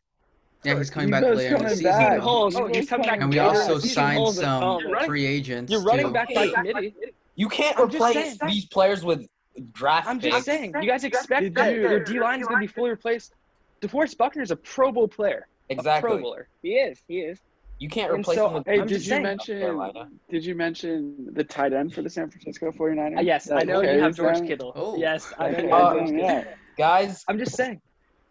[0.65, 1.85] Yeah, he's coming back Deebo's later in the season.
[1.85, 2.21] back.
[2.23, 5.71] Oh, he's coming back And we also Season signed some running- free agents.
[5.71, 6.13] You're running too.
[6.13, 6.53] back by Hey.
[6.53, 6.95] committee.
[7.37, 9.27] You can't I'm replace these players with
[9.73, 10.35] draft I'm picks.
[10.37, 10.75] just saying.
[10.81, 13.35] You guys expect Did that you- your D line is going to be fully replaced.
[13.83, 15.47] DeForest Buckner is a Pro Bowl player.
[15.71, 16.19] A Pro Exactly.
[16.23, 16.49] Bowler.
[16.63, 17.01] He is.
[17.09, 17.39] He is.
[17.85, 19.23] You can't replace so- them with Hey, I'm did just you saying.
[19.25, 19.59] mention?
[19.61, 20.09] Carolina.
[20.31, 23.19] Did you mention the tight end for the San Francisco 49ers?
[23.19, 24.41] Uh, yes, I That know you have George?
[24.47, 24.73] Kittle.
[24.75, 24.97] Oh.
[24.97, 26.19] Yes, I know you Uh, have Uh, George Kittle.
[26.25, 26.45] yeah.
[26.79, 27.25] guys.
[27.29, 27.83] I'm just saying.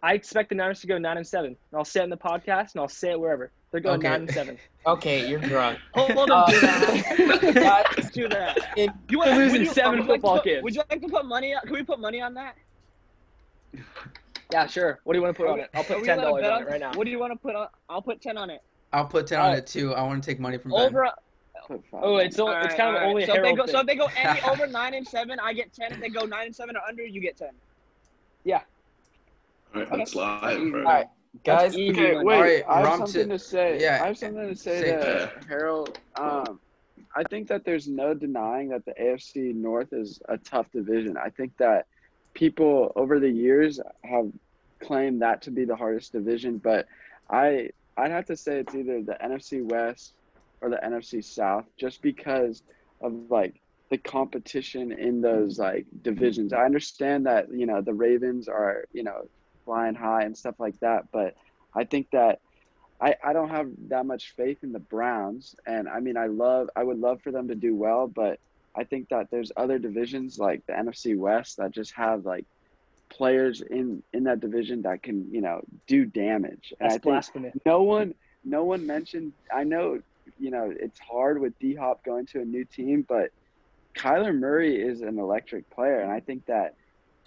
[0.02, 1.50] I expect the Niners to go nine and seven.
[1.50, 3.52] And I'll say it in the podcast, and I'll say it wherever.
[3.70, 4.08] They're going Okay.
[4.08, 4.58] nine and seven.
[4.86, 5.78] Okay, you're drunk.
[5.94, 7.86] Hold on Uh, to that.
[7.96, 8.58] guys, Do that.
[8.76, 10.62] in- You They're losing would you- seven would you like to football put- games.
[10.64, 11.54] Would you like to put money?
[11.54, 12.56] on- Can we put money on that?
[14.52, 15.00] Yeah, sure.
[15.04, 15.70] What do you want to put on it?
[15.74, 16.92] I'll put ten dollars bet on it right now.
[16.94, 17.68] What do you want to put on?
[17.88, 18.62] I'll put ten on it.
[18.94, 19.58] I'll put ten on Alright.
[19.58, 19.92] it too.
[19.94, 20.80] I want to take money from Ben.
[20.80, 21.08] Over.
[21.66, 22.42] Put five Oh, on it's it.
[22.42, 23.08] only, it's Alright, kind of alright.
[23.08, 25.52] only so if they go, so if they go any over nine and seven, I
[25.52, 25.92] get ten.
[25.92, 27.50] If they go nine and seven or under, you get ten.
[28.44, 28.60] Yeah.
[29.74, 30.78] All right, that's live, bro.
[30.80, 31.06] All right,
[31.44, 31.76] guys.
[31.76, 32.36] Easy Okay, wait.
[32.36, 33.80] Alright, I have something to- to say.
[33.80, 35.30] yeah, I have something to say say to it.
[35.48, 35.98] Harold.
[36.16, 36.60] Um,
[37.16, 41.16] I think that there's no denying that the AFC North is a tough division.
[41.16, 41.86] I think that
[42.34, 44.30] people over the years have
[44.80, 46.86] claimed that to be the hardest division, but
[47.30, 50.14] I I'd have to say it's either the NFC West
[50.60, 52.62] or the NFC South, just because
[53.00, 56.52] of like the competition in those like divisions.
[56.52, 59.28] I understand that you know the Ravens are you know
[59.64, 61.34] flying high and stuff like that, but
[61.74, 62.40] I think that
[63.00, 65.56] I, I don't have that much faith in the Browns.
[65.66, 68.38] And I mean, I love, I would love for them to do well, but
[68.74, 72.46] I think that there's other divisions like the NFC West that just have like
[73.14, 76.74] players in, in that division that can, you know, do damage.
[76.80, 77.52] And That's I think blasphemy.
[77.64, 80.00] no one, no one mentioned, I know,
[80.38, 83.30] you know, it's hard with D Hop going to a new team, but
[83.94, 86.00] Kyler Murray is an electric player.
[86.00, 86.74] And I think that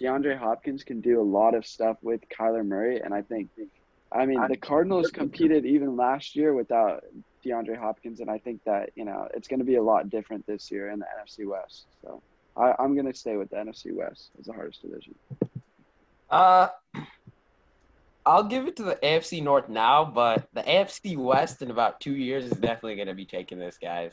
[0.00, 3.00] DeAndre Hopkins can do a lot of stuff with Kyler Murray.
[3.00, 3.48] And I think,
[4.12, 7.04] I mean, the Cardinals competed even last year without
[7.44, 8.20] DeAndre Hopkins.
[8.20, 10.90] And I think that, you know, it's going to be a lot different this year
[10.90, 11.86] in the NFC West.
[12.02, 12.22] So
[12.56, 15.14] I, I'm going to stay with the NFC West as the hardest division.
[16.30, 16.68] Uh,
[18.26, 22.12] I'll give it to the AFC North now, but the AFC West in about two
[22.14, 24.12] years is definitely going to be taking this, guys.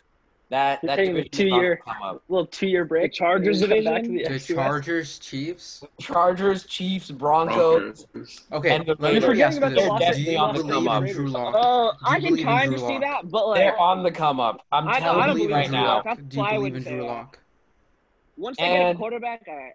[0.49, 1.81] That You're that a division is on the two-year-
[2.29, 3.11] little two-year break.
[3.11, 4.13] The Chargers Come division?
[4.15, 4.47] the The AFC West.
[4.67, 5.83] Chargers, Chiefs.
[5.99, 8.05] Chargers, Chiefs, Broncos.
[8.05, 8.43] Broncos.
[8.51, 9.23] Okay, And the let me Raiders.
[9.23, 11.03] let me Forgetting about the this: Los Do on the believe come up.
[11.03, 11.55] in Drew Lock?
[11.57, 14.39] Oh, I can believe in kind of see that, but like They're on the come
[14.39, 14.61] up.
[14.71, 15.95] I'm I- telling you I don't you believe in right now.
[15.95, 16.03] Lock?
[16.05, 17.05] That's Do you why I believe in wouldn't say Drew.
[17.07, 17.39] Lock?
[18.37, 19.73] once they get a quarterback, all right.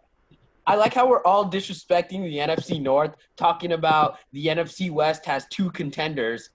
[0.71, 5.45] I like how we're all disrespecting the NFC North, talking about the NFC West has
[5.49, 6.51] two contenders,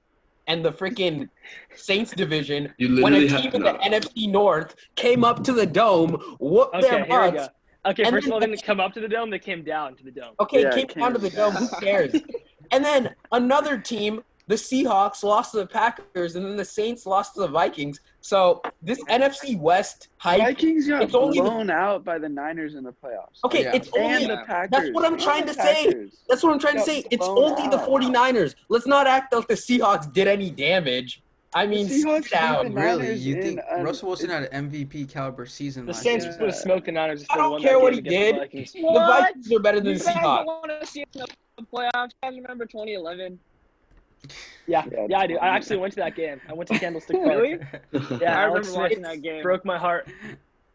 [0.47, 1.27] and the freaking
[1.75, 2.73] Saints division.
[2.77, 3.77] You When a team have in the no.
[3.79, 7.49] NFC North came up to the dome, whooped Okay, their here we butts.
[7.83, 7.89] go.
[7.89, 9.97] Okay, And first of all, they didn't come up to the dome; they came down
[9.97, 10.33] to the dome.
[10.39, 11.53] Okay, Yeah, came it down to the dome.
[11.55, 12.13] Who cares?
[12.71, 17.33] and then another team, the Seahawks, lost to the Packers, and then the Saints lost
[17.33, 17.99] to the Vikings.
[18.21, 20.39] So this NFC West hype.
[20.39, 23.43] Vikings got It's only the- blown out by the Niners in the playoffs.
[23.43, 23.75] Okay, Yeah.
[23.75, 24.43] it's only And the Yeah.
[24.45, 24.69] Packers.
[24.71, 26.07] That's what I'm and trying the to say.
[26.29, 27.03] That's what I'm trying to say.
[27.09, 27.87] It's blown only the out.
[27.87, 28.55] 49ers.
[28.69, 31.21] Let's not act like the Seahawks did any damage.
[31.53, 32.73] I mean, sit down.
[32.73, 33.03] Really?
[33.03, 36.35] Niners You in think Russell Wilson had an MVP caliber season The last Saints year?
[36.37, 38.35] would have smoked the Niners if I don't won care what he did.
[38.35, 38.73] the Vikings.
[38.73, 40.45] The Vikings are better than You the guys Seahawks.
[40.45, 41.25] want to see the
[41.73, 42.09] playoffs?
[42.21, 43.39] You guys remember 2011?
[44.67, 45.37] Yeah, Yeah, yeah, I do.
[45.37, 46.41] I actually went to that game.
[46.49, 47.27] I went to Candlestick Park.
[47.27, 47.59] Really?
[48.21, 49.43] Yeah, I Alex remember Smith watching that game.
[49.43, 50.07] broke my heart.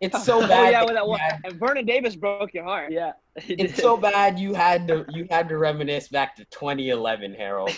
[0.00, 0.44] It's so bad.
[0.44, 0.70] Oh bad.
[0.72, 1.20] yeah, that with that you one.
[1.20, 2.90] had- And Vernon Davis broke your heart.
[2.92, 3.82] Yeah, he it's did.
[3.82, 7.70] so bad you had to you had to reminisce back to 2011, Harold.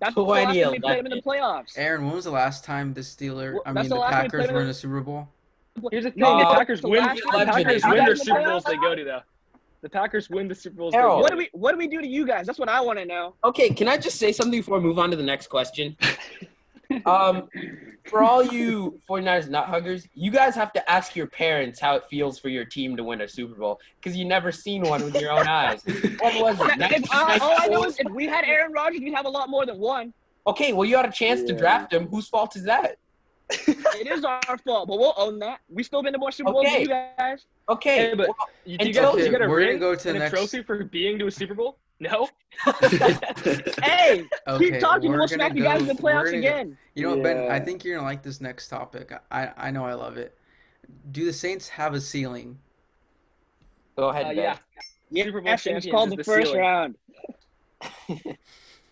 [0.00, 0.82] That's the last time we 2011.
[0.82, 1.72] played him in the playoffs.
[1.76, 4.22] Aaron, when was the last time the Steeler, Well, I mean the the last time
[4.24, 5.28] we Packers played were in in a Super Bowl?
[5.90, 6.92] Here's the thing: No, the Packers win.
[6.92, 8.64] The Packers win played their Super Bowls.
[8.64, 9.20] They go to though.
[9.84, 10.90] The Packers win the Super Bowl.
[10.92, 11.20] Harold.
[11.20, 12.46] What do we What do we do to you guys?
[12.46, 13.34] That's what I want to know.
[13.44, 15.94] Okay, can I just say something before I move on to the next question?
[17.06, 17.48] Um,
[18.04, 22.04] for all you 49ers nut huggers, you guys have to ask your parents how it
[22.08, 25.20] feels for your team to win a Super Bowl because you never seen one with
[25.20, 25.82] your own eyes.
[25.84, 26.68] When was it?
[26.78, 29.50] If, uh, all I know is if we had Aaron Rodgers, we'd have a lot
[29.50, 30.14] more than one.
[30.46, 32.06] Okay, well you had a chance to draft him.
[32.08, 32.96] Whose fault is that?
[33.96, 35.60] It is our fault, but we'll own that.
[35.68, 36.72] We still been to more Super Bowls Okay.
[36.72, 37.46] than you guys.
[37.68, 39.94] Okay, Hey, but- well, You, And you, got, okay, you got a we're ring go
[39.94, 41.78] to the and a trophy for being to a Super Bowl?
[42.00, 42.28] No.
[43.82, 45.10] Hey, Okay, keep talking.
[45.10, 46.76] we're We'll gonna smack you guys in the go- playoffs gonna again.
[46.94, 47.50] You know what, Ben?
[47.50, 49.12] I think you're gonna like this next topic.
[49.30, 50.36] I I know I love it.
[51.12, 52.58] Do the Saints have a ceiling?
[53.96, 54.24] go ahead.
[54.26, 54.36] Uh, Ben.
[54.36, 54.56] yeah.
[55.10, 56.60] Yeah, Super Bowl it's champions called is the the first ceiling.
[56.60, 56.96] round.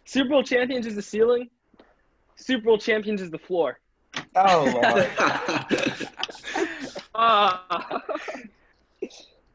[0.05, 1.51] Super Bowl champions is the ceiling.
[2.37, 3.79] Super Bowl champions is the floor.
[4.35, 6.09] Oh lord.
[7.15, 8.03] Ah.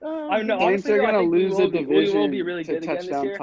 [0.04, 0.60] I know.
[0.60, 2.74] Saints Honestly, are though, gonna lose will the be- we will division be really to
[2.74, 3.38] good again this touchdown year.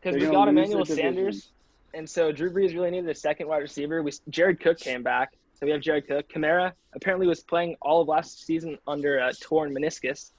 [0.00, 0.84] Because we got Emmanuel.
[0.84, 1.50] Sanders,
[1.94, 4.02] and so Drew Brees really needed a second wide receiver.
[4.02, 6.28] We Jared Cook came back, so we have Jared Cook.
[6.28, 10.32] Kamara apparently was playing all of last season under a torn meniscus,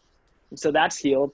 [0.52, 1.32] and so that's healed.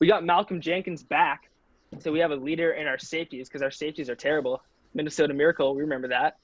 [0.00, 1.50] We got Malcolm Jenkins back,
[1.98, 4.62] so we have a leader in our safeties because our safeties are terrible.
[4.94, 6.38] Minnesota Miracle, we remember that.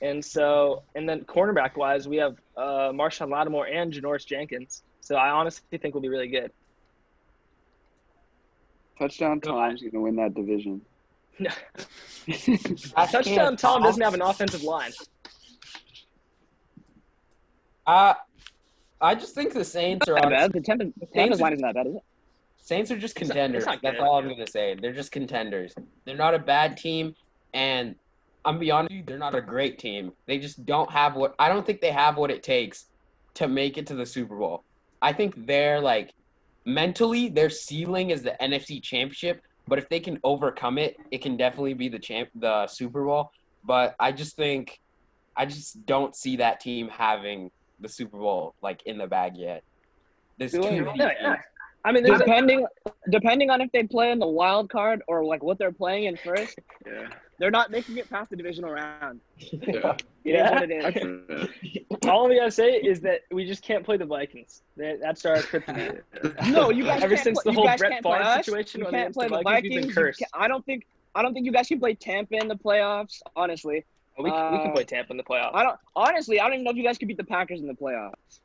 [0.00, 4.82] And so, and then cornerback wise, we have uh, Marshon Lattimore and Janoris Jenkins.
[5.00, 6.52] So I honestly think we'll be really good.
[8.98, 10.80] Touchdown Tom's gonna win that division.
[13.10, 14.90] Touchdown Tom doesn't have an offensive line.
[17.86, 18.14] Uh,
[19.00, 20.30] I just think the Saints are Not on.
[20.32, 20.52] bad.
[20.52, 22.02] The Tampa, Tampa's line isn't that bad, is it?
[22.60, 23.62] Saints are just It's not- contenders.
[23.62, 24.74] it's not That's all I'm gonna say.
[24.80, 25.74] They're just contenders.
[26.04, 27.14] They're not a bad team,
[27.54, 27.94] and
[28.44, 30.12] I'm be honest, you, they're not a great team.
[30.26, 32.86] They just don't have what I don't think they have what it takes
[33.34, 34.64] to make it to the Super Bowl.
[35.02, 36.12] I think they're like
[36.64, 41.36] mentally their ceiling is the NFC Championship, but if they can overcome it, it can
[41.36, 43.30] definitely be the champ the Super Bowl.
[43.64, 44.80] But I just think
[45.36, 49.62] I just don't see that team having the Super Bowl like in the bag yet.
[50.38, 51.36] There's too many No, yeah.
[51.84, 52.66] I mean, there's a, Depending
[53.10, 56.16] depending on if they play in the wild card or like what they're playing in
[56.16, 57.08] first, Yeah.
[57.38, 59.20] They're not making it past the divisional round.
[59.38, 59.96] yeah.
[60.24, 61.86] It is what it is.
[62.08, 64.62] all we gotta say is that we just can't play the Vikings.
[64.76, 66.02] That- That's our kryptonite.
[66.50, 68.42] No, you guys Ever can't since play, the you whole guys Brett can't play Favre
[68.42, 69.94] situation You can't play the the Vikings, we've Vikings.
[69.94, 70.24] been cursed.
[70.34, 73.20] I don't think I don't think you guys can play Tampa in the playoffs.
[73.34, 73.84] Honestly,
[74.18, 75.50] We, we can Uh, play Tampa in the playoffs.
[75.54, 75.78] I don't.
[75.96, 78.40] Honestly, I don't even know if you guys could beat the Packers in the playoffs.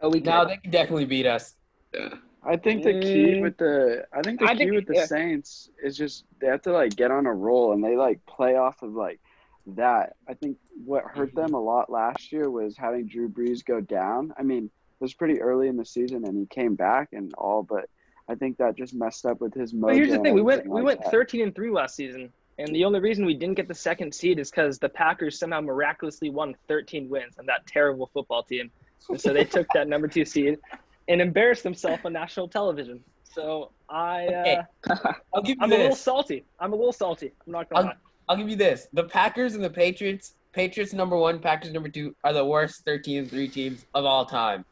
[0.00, 1.54] Oh, we No, they can definitely beat us.
[1.94, 2.08] yeah.
[2.44, 3.42] I think the key Mm.
[3.42, 5.06] with the I think the I key think- with the yeah.
[5.06, 8.56] Saints is just they have to like get on a roll and they like play
[8.56, 9.20] off of like
[9.68, 10.16] that.
[10.28, 11.40] I think what hurt Mm-hmm.
[11.40, 14.34] them a lot last year was having Drew Brees go down.
[14.36, 17.62] I mean, it was pretty early in the season and he came back and all,
[17.62, 17.88] but
[18.28, 19.80] I think that just messed up with his mojo.
[19.82, 21.10] But here's the thing: we went we like went that.
[21.10, 24.38] 13 and three last season, and the only reason we didn't get the second seed
[24.38, 28.70] is because the Packers somehow miraculously won 13 wins on that terrible football team,
[29.08, 30.58] and so they took that number two seed
[31.08, 33.00] and embarrassed themselves on national television.
[33.24, 34.62] So I, uh,
[35.34, 36.44] I'll give you I'm a little salty.
[36.60, 37.32] I'm a little salty.
[37.46, 37.94] I'm not gonna lie.
[38.28, 38.88] I'll give you this.
[38.92, 43.18] The Packers and the Patriots, Patriots number one, Packers number two, are the worst 13
[43.18, 44.64] and 3 teams of all time.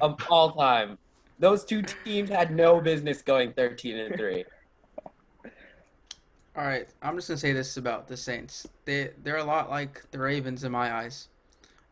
[0.00, 0.98] Of all time.
[1.38, 4.44] Those two teams had no business going 13 and 3.
[6.56, 8.66] All right, I'm just gonna say this about the Saints.
[8.86, 11.28] They they're a lot like the Ravens in my eyes,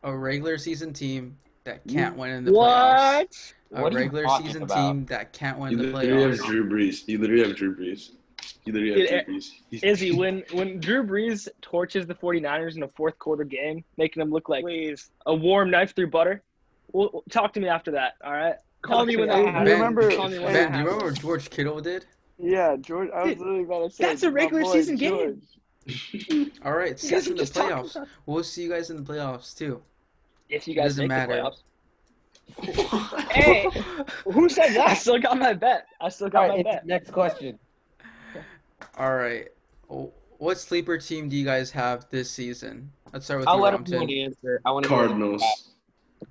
[0.02, 2.55] a regular season team that can't win in the playoffs.
[2.55, 3.55] What?
[3.72, 4.74] A What are you regular season about?
[4.92, 6.46] team that can't win You the literally have playoffs.
[6.46, 7.09] Drew Brees.
[7.09, 8.11] You literally have Drew Brees.
[8.64, 9.50] You literally Dude, have Drew Brees.
[9.70, 14.20] He's- Izzy, when when Drew Brees torches the 49ers in a fourth quarter game, making
[14.20, 16.42] them look like Please a warm knife through butter,
[16.92, 18.14] well, well, talk to me after that.
[18.24, 18.55] All right.
[18.83, 19.70] call me when that I happens.
[19.70, 22.05] remember- Call me when Ben, do you remember what George Kittle did?
[22.38, 23.09] Yeah, George.
[23.14, 25.42] I was Dude, literally about to say that's a regular boy, season game.
[26.64, 28.07] All right, see You guys in the playoffs.
[28.27, 29.83] We'll see you guys in the playoffs too.
[30.48, 31.42] If you guys Doesn't make matter.
[32.57, 33.30] the playoffs.
[33.30, 33.66] Hey,
[34.24, 34.88] who said that?
[34.88, 35.87] I still got my bet.
[36.00, 36.87] I still got All my bet.
[36.87, 37.59] next question.
[38.98, 39.48] All right,
[40.38, 42.90] what sleeper team do you guys have this season?
[43.12, 43.90] Let's start with I'll you, let him Romtin.
[44.00, 44.61] know the answer.
[44.64, 45.42] I want to Cardinals.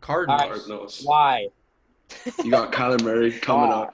[0.01, 0.39] Cardinals.
[0.41, 0.55] All right.
[0.59, 1.01] Cardinals.
[1.03, 1.47] Why?
[2.43, 3.93] You got Kyler Murray coming up.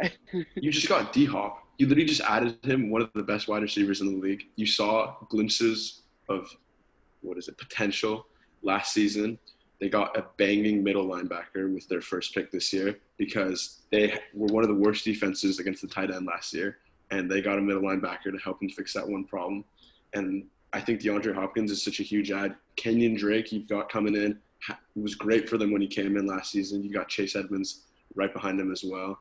[0.55, 1.63] You just got D Hop.
[1.77, 4.43] You literally just added him, one of the best wide receivers in the league.
[4.55, 6.47] You saw glimpses of
[7.21, 8.27] what is it, potential
[8.61, 9.39] last season.
[9.79, 14.47] They got a banging middle linebacker with their first pick this year because they were
[14.47, 16.77] one of the worst defenses against the tight end last year.
[17.11, 19.63] And they got a middle linebacker to help them fix that one problem.
[20.13, 22.55] And I think DeAndre Hopkins is such a huge add.
[22.77, 24.37] Kenyan Drake, you've got coming in.
[24.95, 26.83] was great for them when he came in last season.
[26.83, 27.83] You got Chase Edmonds
[28.15, 29.17] right behind him as well.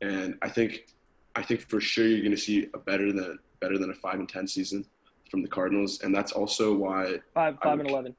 [0.00, 0.86] And I think
[1.34, 4.20] I think for sure you're going to see a better than better than a five
[4.20, 4.86] and ten season
[5.30, 8.16] from the Cardinals, and that's also why Five, five would- and eleven.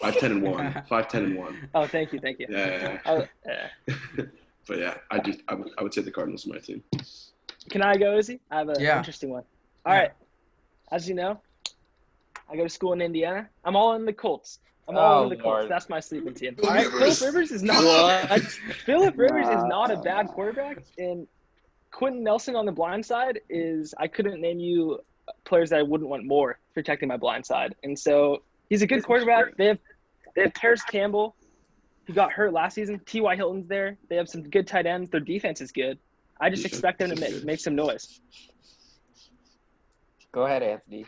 [0.00, 1.68] Five ten and one, five ten and one.
[1.74, 2.46] Oh, thank you, thank you.
[2.48, 3.68] Yeah, Oh, yeah.
[4.16, 4.24] yeah.
[4.66, 6.82] but yeah, I just I would, I would say the Cardinals are my team.
[7.70, 8.40] Can I go, Izzy?
[8.50, 8.98] I have an Yeah.
[8.98, 9.42] interesting one.
[9.86, 10.12] All right.
[10.90, 11.40] As you know,
[12.50, 13.48] I go to school in Indiana.
[13.64, 14.58] I'm all in the Colts.
[14.88, 15.58] I'm all Oh, in the oh, Colts.
[15.60, 15.70] Lord.
[15.70, 16.56] That's my sleeping team.
[16.62, 16.82] All right.
[16.86, 17.20] Philip Rivers.
[17.22, 17.82] Rivers is not.
[17.84, 18.40] What?
[18.86, 21.26] Philip Rivers is not a bad quarterback, and
[21.90, 23.94] Quenton Nelson on the blind side is.
[23.98, 25.00] I couldn't name you
[25.44, 29.02] players that I wouldn't want more protecting my blind side, and so he's a good
[29.04, 29.56] quarterback.
[29.56, 29.78] They have
[30.34, 31.36] they have Parris Campbell,
[32.06, 33.00] who got hurt last season.
[33.06, 33.36] T.Y.
[33.36, 33.96] Hilton's there.
[34.08, 35.10] They have some good tight ends.
[35.10, 35.98] Their defense is good.
[36.40, 38.20] I just Defense expect them to make, make some noise.
[40.32, 41.06] Go ahead, Anthony.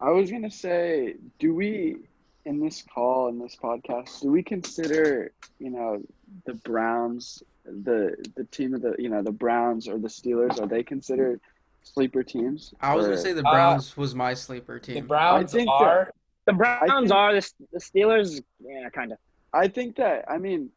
[0.00, 1.96] I was gonna say, do we
[2.44, 6.02] in this call in this podcast do we consider you know
[6.44, 10.66] the Browns the the team of the you know the Browns or the Steelers are
[10.66, 11.40] they considered
[11.82, 12.74] sleeper teams?
[12.80, 14.94] I was Or- gonna say the Uh, Browns was my sleeper team.
[14.96, 15.08] The team.
[15.08, 16.12] Browns think that- are.
[16.46, 18.42] The Browns think- are the, the Steelers.
[18.60, 19.18] Yeah, kind of.
[19.52, 20.70] I think that I mean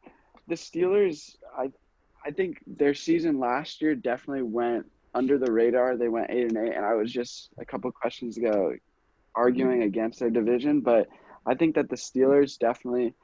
[0.46, 1.70] the Steelers I
[2.24, 5.96] I think their season last year definitely went under the radar.
[5.96, 8.74] They went eight and eight and I was just a couple questions ago
[9.34, 11.08] arguing against their division, but
[11.46, 13.14] I think that the Steelers definitely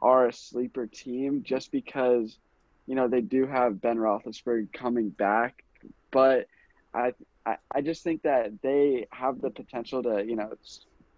[0.00, 2.38] are a sleeper team just because
[2.86, 5.64] you know they do have Ben Roethlisberger coming back,
[6.10, 6.46] but
[6.94, 7.12] I
[7.44, 10.52] I, I just think that they have the potential to you know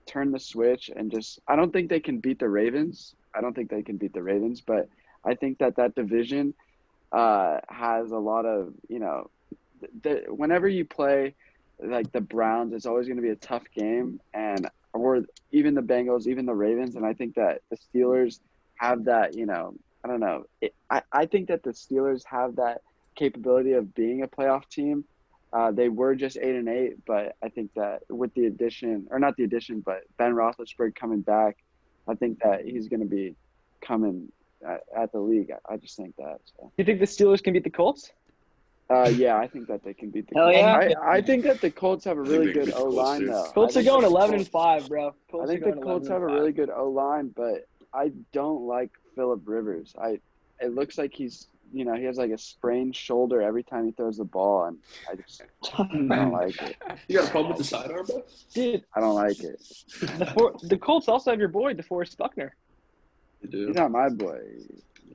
[0.09, 3.15] turn the switch and just I don't think they can beat the Ravens.
[3.35, 4.89] I don't think they can beat the Ravens, but
[5.25, 6.55] I think that that division
[7.13, 9.31] uh, has a lot of you know
[9.81, 11.35] th- the, whenever you play
[11.81, 15.83] like the Browns, it's always going to be a tough game, and or even the
[15.83, 18.41] Bengals, even the Ravens, and I think that the Steelers
[18.77, 22.57] have that you know I don't know it, I I think that the Steelers have
[22.57, 22.83] that
[23.15, 25.05] capability of being a playoff team.
[25.53, 29.19] Uh, they were just eight and eight, but I think that with the addition, or
[29.19, 31.57] not the addition, but Ben Roethlisberger coming back,
[32.07, 33.35] I think that he's going to be
[33.81, 34.31] coming
[34.67, 35.51] at, at the league.
[35.51, 36.41] I, I just think that.
[36.57, 36.71] So.
[36.77, 38.13] You think the Steelers can beat the Colts?
[38.91, 40.35] Uh, yeah, I think that they can beat the.
[40.35, 40.59] Hell Colts.
[40.59, 40.99] yeah.
[41.01, 43.51] I, I think that the Colts have a really good beat O line though.
[43.55, 45.15] Colts are going 11 and five, bro.
[45.43, 49.43] I think the Colts have a really good O line, but I don't like Philip
[49.45, 49.95] Rivers.
[50.01, 50.21] I
[50.61, 53.93] it looks like he's you know he has like a sprained shoulder every time he
[53.93, 54.79] throws the ball, and
[55.11, 55.43] I just
[55.75, 55.83] I
[56.17, 56.77] don't like it.
[57.09, 58.23] You got a problem with the sidearm, bro?
[58.55, 59.61] Dude, I don't like it.
[60.19, 62.55] the, four, the Colts also have your boy, DeForest Buckner.
[63.43, 63.67] You do.
[63.69, 64.39] He's not my boy.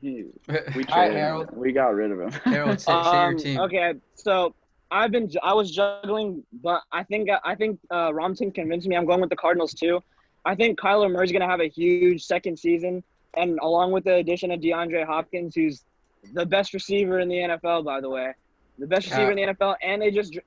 [0.02, 1.50] He we All right, traded Harold.
[1.56, 2.32] We got rid of him.
[2.46, 3.60] Harold, say, say your Um, team.
[3.60, 4.54] okay, so
[4.92, 8.96] I've been ju- I was juggling, but I think I think uh, Romtin convinced me.
[8.96, 10.04] I'm going with the Cardinals too.
[10.46, 13.04] I think Kyler Murray's gonna have a huge second season,
[13.36, 15.84] and along with the addition of DeAndre Hopkins, who's
[16.32, 18.34] the best receiver in the NFL, by the way,
[18.80, 20.38] the best receiver in the NFL, and they just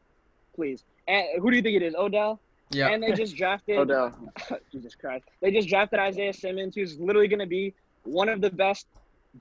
[0.55, 0.83] please.
[1.07, 1.95] And who do you think it is?
[1.95, 2.41] Odell.
[2.71, 2.89] Yeah.
[2.89, 3.79] And they just drafted.
[3.79, 4.12] Odell.
[4.73, 5.25] Jesus Christ.
[5.41, 8.87] They just drafted Isaiah Simmons, who's literally going to be one of the best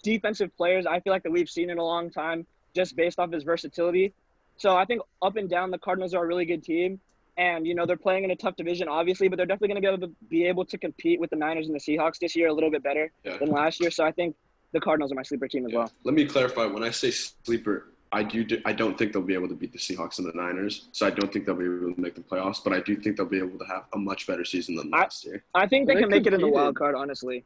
[0.03, 2.45] defensive players I feel like that we've seen in a long time,
[2.75, 4.13] just based off his versatility.
[4.57, 6.99] So I think up and down, the Cardinals are a really good team.
[7.37, 9.81] And, you know, they're playing in a tough division, obviously, but they're definitely going to
[9.81, 12.47] be able to be able to compete with the Niners and the Seahawks this year
[12.47, 13.37] a little bit better Yeah.
[13.37, 13.91] than last year.
[13.91, 14.35] So I think
[14.71, 15.79] the Cardinals are my sleeper team as Yeah.
[15.79, 15.91] well.
[16.03, 16.65] Let me clarify.
[16.65, 18.45] When I say sleeper, I do.
[18.65, 20.87] I don't think they'll be able to beat the Seahawks and the Niners.
[20.91, 22.63] So I don't think they'll be able to make the playoffs.
[22.63, 24.99] But I do think they'll be able to have a much better season than I-
[24.99, 25.43] last year.
[25.53, 27.43] I think they They can make it in the wild card, honestly.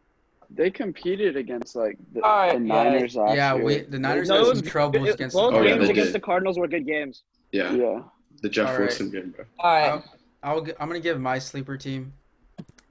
[0.52, 2.84] They competed against like the, All right, the yeah.
[2.84, 3.64] Niners last Yeah, year.
[3.64, 6.08] we the Niners had some was- troubles It- against both the Oh, yeah, games against
[6.08, 6.16] did.
[6.16, 7.22] the Cardinals were good games.
[7.52, 8.02] Yeah, Yeah.
[8.42, 8.80] the Jeff All right.
[8.82, 9.46] Wilson game, bro.
[9.60, 10.04] All right.
[10.44, 12.14] I'll, I'll, I'm gonna give my sleeper team.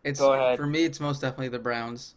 [0.04, 0.56] It's Go ahead.
[0.56, 0.84] for me.
[0.84, 2.14] It's most definitely the Browns.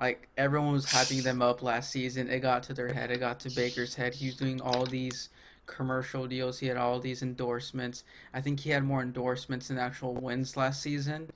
[0.00, 2.28] Like everyone was hyping them up last season.
[2.28, 3.10] It got to their head.
[3.10, 4.14] It got to Baker's head.
[4.14, 5.28] He was doing all these
[5.66, 6.58] commercial deals.
[6.58, 8.04] He had all these endorsements.
[8.34, 11.30] I think he had more endorsements than actual wins last season.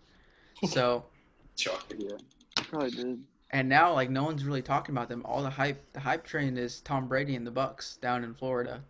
[0.67, 1.05] So
[1.57, 2.01] Shocking.
[2.01, 2.17] Yeah.
[2.57, 3.19] Probably did.
[3.51, 5.23] and now like no one's really talking about them.
[5.25, 8.83] All the hype, the hype train is Tom Brady and the Bucs down in Florida,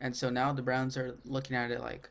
[0.00, 2.08] and so now the Browns are looking at it like,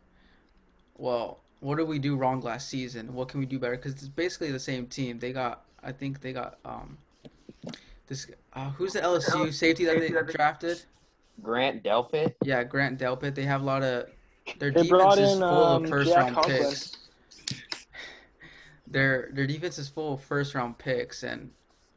[0.98, 3.14] well, what did we do wrong last season?
[3.14, 3.76] What can we do better?
[3.76, 5.20] Because it's basically the same team.
[5.20, 6.98] They got, I think they got um,
[8.08, 8.28] this.
[8.54, 10.82] Uh, who's the LSU safety that they drafted?
[11.42, 12.36] Grant Delpit.
[12.44, 13.36] Yeah, Grant Delpit.
[13.36, 14.08] They have a lot of.
[14.60, 16.58] Their They defense brought is full um, of first Jack round Conklin.
[16.64, 16.98] picks.
[18.88, 21.50] Their their defense is full of first round picks, and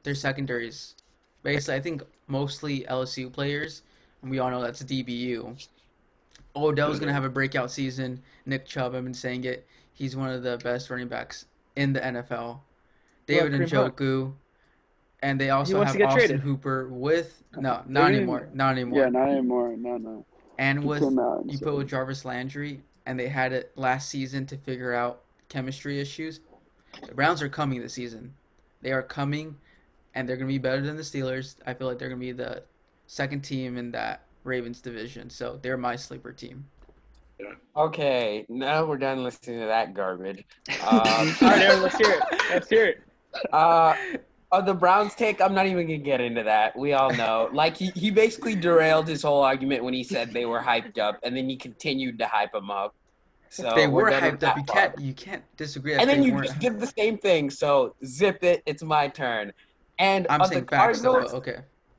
[0.02, 0.94] their secondaries,
[1.42, 3.82] basically, I think mostly LSU players,
[4.22, 5.66] and we all know that's DBU.
[6.54, 8.22] Odell's gonna have a breakout season.
[8.46, 9.66] Nick Chubb, I've been saying it.
[9.92, 11.44] He's one of the best running backs
[11.74, 12.60] in the NFL.
[13.26, 13.96] David Kareem Hunt.
[13.96, 14.32] Njoku,
[15.20, 16.40] and they also have to get Austin traded.
[16.40, 19.00] Hooper with no, not didn't- anymore, not anymore.
[19.00, 19.74] Yeah, not anymore.
[19.76, 20.24] No, no.
[20.58, 24.08] and He with came you said- put with Jarvis Landry, and they had it last
[24.08, 26.40] season to figure out chemistry issues.
[27.06, 28.32] The Browns are coming this season.
[28.82, 29.56] They are coming,
[30.14, 31.56] and they're going to be better than the Steelers.
[31.66, 32.62] I feel like they're going to be the
[33.06, 35.28] second team in that Ravens division.
[35.30, 36.64] So they're my sleeper team.
[37.76, 40.44] Okay, now we're done listening to that garbage.
[40.86, 42.22] Um, All right, Aaron, let's hear it.
[42.50, 43.02] Let's hear it.
[43.52, 43.94] Uh,
[44.52, 46.76] uh, the Browns take, I'm not even gonna get into that.
[46.76, 47.50] We all know.
[47.52, 51.18] Like he, he basically derailed his whole argument when he said they were hyped up,
[51.22, 52.94] and then he continued to hype them up.
[53.48, 54.56] So they we're hyped up.
[54.56, 54.96] You part.
[54.96, 55.94] can't you can't disagree.
[55.94, 57.50] And then you just did the same thing.
[57.50, 58.62] So zip it.
[58.66, 59.52] It's my turn.
[59.98, 61.00] And I'm saying the facts.
[61.00, 61.58] Cardinals, okay.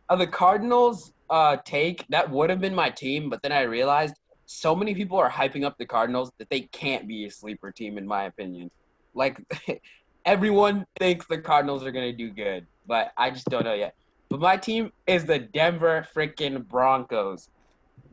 [0.10, 4.16] of the Cardinals uh, take, that would have been my team, but then I realized
[4.46, 7.98] so many people are hyping up the Cardinals that they can't be a sleeper team,
[7.98, 8.72] in my opinion.
[9.14, 9.40] Like
[10.28, 13.96] everyone thinks the Cardinals are gonna do good, but I just don't know yet.
[14.30, 17.48] But my team is the Denver freaking Broncos.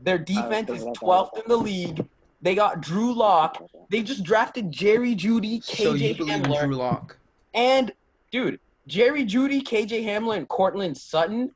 [0.01, 2.07] Their defense is 12th in the league.
[2.41, 3.61] They got Drew Lock.
[3.89, 7.19] They just drafted Jerry Jeudy, So you KJ believe Hamler, Drew Lock?
[7.53, 7.91] and
[8.31, 11.51] dude, Jerry Jeudy, KJ Hamler, and Courtland Sutton.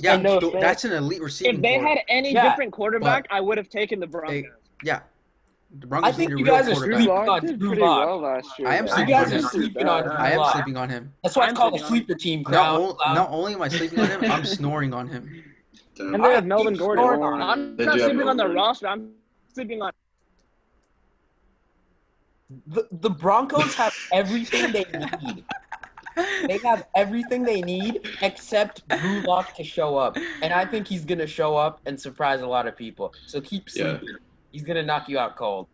[0.00, 1.56] Yeah, no that's an elite receiving.
[1.56, 1.86] If they core.
[1.88, 4.44] had any Yeah, different quarterback, I would have taken the Broncos.
[4.84, 5.00] yeah,
[5.70, 8.06] the Broncos I think you guys are sleeping on did Drew Lock.
[8.06, 8.68] well last year.
[8.68, 8.92] I am though.
[8.94, 9.42] sleeping on him.
[9.42, 11.12] Sleeping on I am sleeping on him.
[11.22, 12.06] That's why I'm it's called a sleeping on him.
[12.06, 12.42] sleeper team.
[12.42, 12.80] Not, Crown.
[12.80, 15.44] o- not only am I sleeping on him, I'm snoring on him.
[15.94, 16.14] Damn.
[16.14, 17.04] And they I have Melvin Gordon.
[17.04, 18.86] on I'm They not do have sleeping on the roster.
[18.88, 19.10] I'm
[19.52, 19.92] sleeping on.
[22.68, 24.86] The, the Broncos have everything they
[25.22, 25.44] need.
[26.46, 30.16] They have everything they need except Drew Lock to show up.
[30.42, 33.12] And I think he's going to show up and surprise a lot of people.
[33.26, 33.98] So keep Yeah.
[34.50, 34.52] Sleeping.
[34.52, 35.66] He's going to knock you out cold.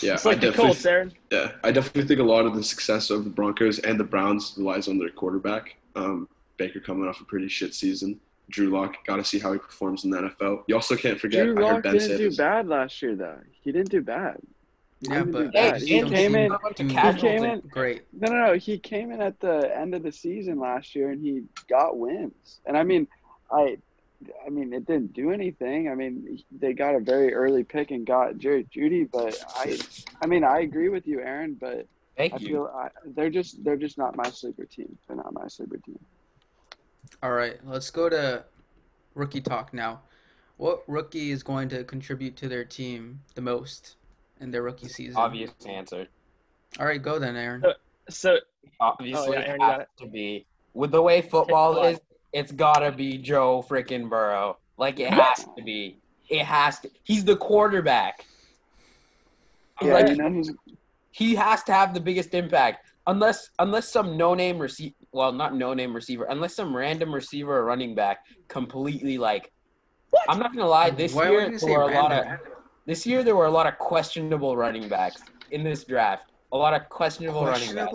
[0.00, 1.12] Yeah, It's like I the definitely, Colts, Aaron.
[1.30, 4.54] yeah, I definitely think a lot of the success of the Broncos and the Browns
[4.56, 5.76] relies on their quarterback.
[5.96, 8.18] Um, Baker coming off a pretty shit season.
[8.50, 10.64] Drew Lock, got to see how he performs in the NFL.
[10.66, 11.44] You also can't forget.
[11.46, 13.38] Drew I heard Lock Ben didn't said do bad last year, though.
[13.62, 14.38] He didn't do bad.
[15.00, 15.78] He Yeah, but bad.
[15.80, 16.50] Hey, he and came in.
[16.50, 18.02] How about the Dude, casuals came in- in- Great.
[18.12, 18.52] No, no, no.
[18.54, 22.60] He came in at the end of the season last year, and he got wins.
[22.66, 23.06] And I mean,
[23.50, 23.78] I,
[24.44, 25.88] I mean, it didn't do anything.
[25.88, 29.78] I mean, they got a very early pick and got Jerry Jeudy, but I,
[30.20, 31.56] I mean, I agree with you, Aaron.
[31.60, 32.46] But Thank I you.
[32.46, 34.96] feel I, they're just they're just not my sleeper team.
[35.06, 35.98] They're not my sleeper team.
[37.22, 38.44] All right, let's go to
[39.14, 40.00] rookie talk now.
[40.56, 43.96] What rookie is going to contribute to their team the most
[44.40, 45.16] in their rookie season?
[45.16, 46.06] Obvious answer.
[46.78, 47.62] All right, go then, Aaron.
[48.08, 48.38] So
[48.80, 50.46] Obviously, Oh, yeah, it Aaron, you got has to be.
[50.74, 52.00] With the way football is,
[52.32, 54.58] it's got to be Joe freaking Burrow.
[54.78, 55.98] Like, it has to be.
[56.28, 56.90] It has to.
[57.04, 58.24] He's the quarterback.
[59.80, 60.42] Yeah, Like, you know
[61.12, 62.88] he has to have the biggest impact.
[63.06, 67.58] Unless unless some no name receiver, well, not no name receiver, unless some random receiver
[67.58, 69.52] or running back completely like.
[70.10, 70.22] What?
[70.28, 70.90] I'm not gonna lie.
[70.90, 72.34] This Why year there were a lot random?
[72.34, 72.40] of.
[72.86, 76.30] This year there were a lot of questionable running backs in this draft.
[76.52, 77.92] A lot of questionable running backs.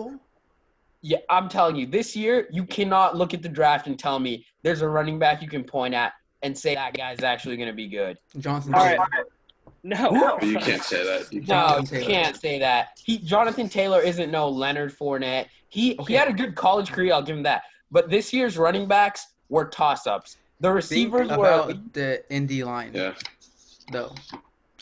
[1.00, 1.24] Questionable?
[1.30, 4.44] Yeah, I'm telling you, this year you cannot look at the draft and tell me
[4.62, 7.88] there's a running back you can point at and say that guy's actually gonna be
[7.88, 8.18] good.
[8.38, 8.98] Jonathan All right.
[9.12, 9.26] Taylor.
[9.82, 10.36] no.
[10.38, 11.32] But you can't say that.
[11.32, 12.98] You No, Jonathan you can't say that.
[13.04, 15.46] He Jonathan Taylor isn't no Leonard Fournette.
[15.68, 16.12] He Okay.
[16.12, 17.12] he had a good college career.
[17.14, 17.62] I'll give him that.
[17.90, 20.36] But this year's running backs were toss ups.
[20.60, 23.14] The Think receivers were the Indy line, Yeah.
[23.92, 24.12] though,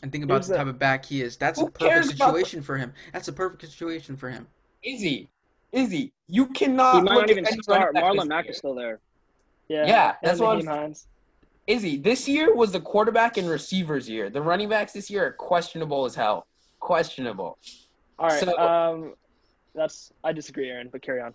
[0.03, 0.59] and think about Who's the that?
[0.61, 1.37] type of back he is.
[1.37, 2.95] That's Who a perfect cares about the- situation for him.
[3.13, 4.47] That's a perfect situation for him.
[4.83, 5.29] Izzy.
[5.77, 7.95] Izzy, you cannot he might not even start.
[7.95, 8.99] Marlon Mack is still there.
[9.69, 9.87] Yeah.
[9.87, 11.07] Yeah, that's and what I'm- Hines.
[11.67, 14.31] Izzy, this year was the quarterback and receivers year.
[14.31, 16.47] The running backs this year are questionable as hell.
[16.81, 17.59] Questionable.
[18.19, 18.41] All right.
[18.41, 19.15] So- um,
[19.75, 20.89] that's I disagree, Aaron.
[20.91, 21.35] But carry on.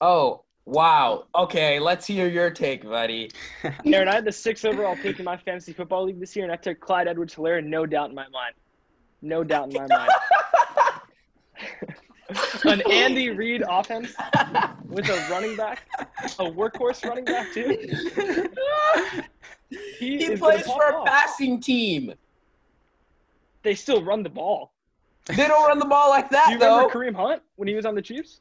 [0.00, 1.26] Oh, wow.
[1.34, 3.30] Okay, let's hear your take, buddy.
[3.84, 6.52] Aaron, I had the sixth overall pick in my fantasy football league this year, and
[6.52, 7.62] I took Clyde Edwards-Helaire.
[7.62, 8.54] No doubt in my mind.
[9.20, 10.10] No doubt in my mind.
[12.64, 14.14] An Andy Reid offense
[14.86, 15.86] with a running back,
[16.38, 17.76] a workhorse running back too.
[19.98, 21.06] He, He plays for a off.
[21.06, 22.12] passing team.
[23.62, 24.72] They still run the ball.
[25.26, 26.46] They don't run the ball like that.
[26.50, 26.88] Do that, you though.
[26.88, 28.40] remember Kareem Hunt when he was on the Chiefs?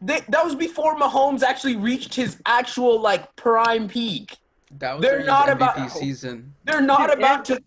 [0.00, 4.36] They, that was before Mahomes actually reached his actual like prime peak.
[4.78, 6.54] That was They're not MVP about- season.
[6.64, 7.60] They're not Dude, about to.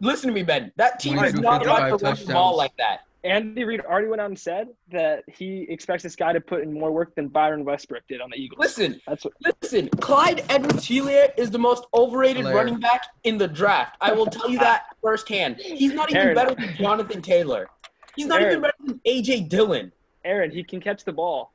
[0.00, 0.72] Listen to me, Ben.
[0.76, 3.00] That team is not about to run the ball like that.
[3.24, 6.72] Andy Reid already went out and said that he expects this guy to put in
[6.72, 8.60] more work than Brian Westbrook did on the Eagles.
[8.60, 9.34] Listen, That's what.
[9.62, 9.88] listen.
[10.00, 12.54] Clyde Edwards-Helaire is the most overrated Hilaire.
[12.54, 13.96] running back in the draft.
[14.00, 15.56] I will tell you that firsthand.
[15.56, 16.34] He's not even Aaron.
[16.36, 17.68] better than Jonathan Taylor.
[18.14, 19.90] He's not even better than AJ Dillon.
[20.24, 21.52] Aaron, he can catch the ball.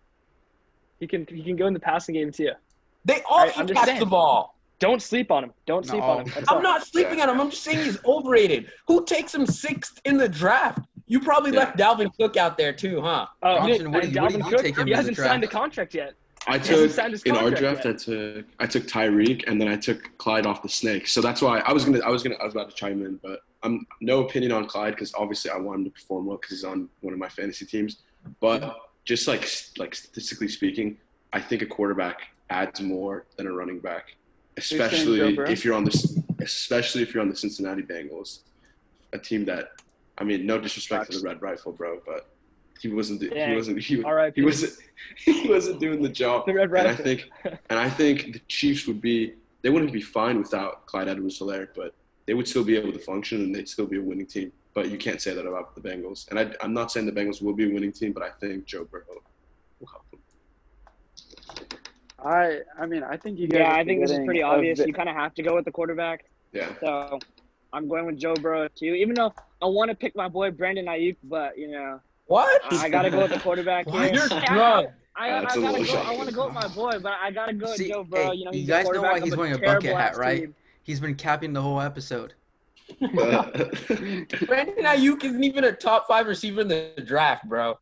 [0.99, 2.51] He can he can go in the passing game too.
[3.05, 4.57] They all Alright, can I'm catch just the ball.
[4.79, 5.53] Don't sleep on him.
[5.65, 6.09] Don't sleep No.
[6.09, 6.31] on him.
[6.35, 6.51] That's.
[6.51, 7.39] I'm not sleeping on him.
[7.39, 8.69] I'm just saying he's overrated.
[8.87, 10.79] Who takes him sixth in the draft?
[11.07, 11.59] You probably Yeah.
[11.59, 13.27] left Dalvin Cook out there too, huh?
[13.41, 15.47] Oh, Robinson, what did you- what Dalvin you Cook, take him he hasn't signed a
[15.47, 15.51] draft?
[15.51, 16.13] contract yet.
[16.45, 17.85] I He hasn't took in our draft.
[17.85, 17.95] yet.
[17.95, 21.07] I took I took Tyreek, and then I took Clyde off the snake.
[21.07, 23.15] So that's why I was gonna I was gonna I was about to chime in,
[23.23, 26.51] but I'm no opinion on Clyde because obviously I want him to perform well because
[26.57, 28.01] he's on one of my fantasy teams.
[28.41, 30.97] But just like like statistically speaking,
[31.31, 34.15] I think a quarterback adds more than a running back,
[34.57, 38.39] especially if you're on this, especially if you're on the Cincinnati Bengals,
[39.13, 39.69] a team that,
[40.23, 42.29] I mean, no disrespect to the Red Rifle, bro, but
[42.79, 44.73] he wasn't he wasn't he, he wasn't
[45.17, 46.45] he wasn't doing the job.
[46.45, 47.29] The Red And I think
[47.69, 51.93] and I think the Chiefs would be they wouldn't be fine without Clyde Edwards-Helaire, but
[52.25, 54.49] they would still be able to function and they'd still be a winning team.
[54.73, 56.19] but you can't say that about the Bengals.
[56.29, 58.65] And I, I'm not saying the Bengals will be a winning team, but I think
[58.65, 59.19] Joe Burrow
[59.81, 60.21] will help them.
[62.25, 63.59] I I mean I think you guys.
[63.59, 64.79] Yeah, I think this is pretty obvious.
[64.79, 66.25] bit- You kind of have to go with the quarterback.
[66.53, 66.69] Yeah.
[66.79, 67.19] So
[67.73, 68.93] I'm going with Joe Burrow too.
[68.93, 72.61] Even though I want to pick my boy Brandon Aiyuk, but you know What?
[72.71, 74.13] I, I gotta go with the quarterback here.
[74.13, 74.89] You're Yeah, drunk.
[75.15, 75.93] I, I, That's gotta go.
[75.93, 78.31] I want to go with my boy, but I gotta go with Joe Burrow.
[78.31, 80.41] hey, you know, you guys know why he's wearing a bucket hat, right?
[80.41, 80.55] team.
[80.83, 82.33] He's been capping the whole episode.
[82.99, 87.79] Brandon Aiyuk isn't even a top five receiver in the draft, bro.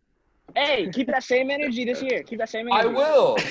[0.56, 2.24] Hey, keep that same energy this year.
[2.24, 2.89] Keep that same energy.
[2.89, 3.38] I will.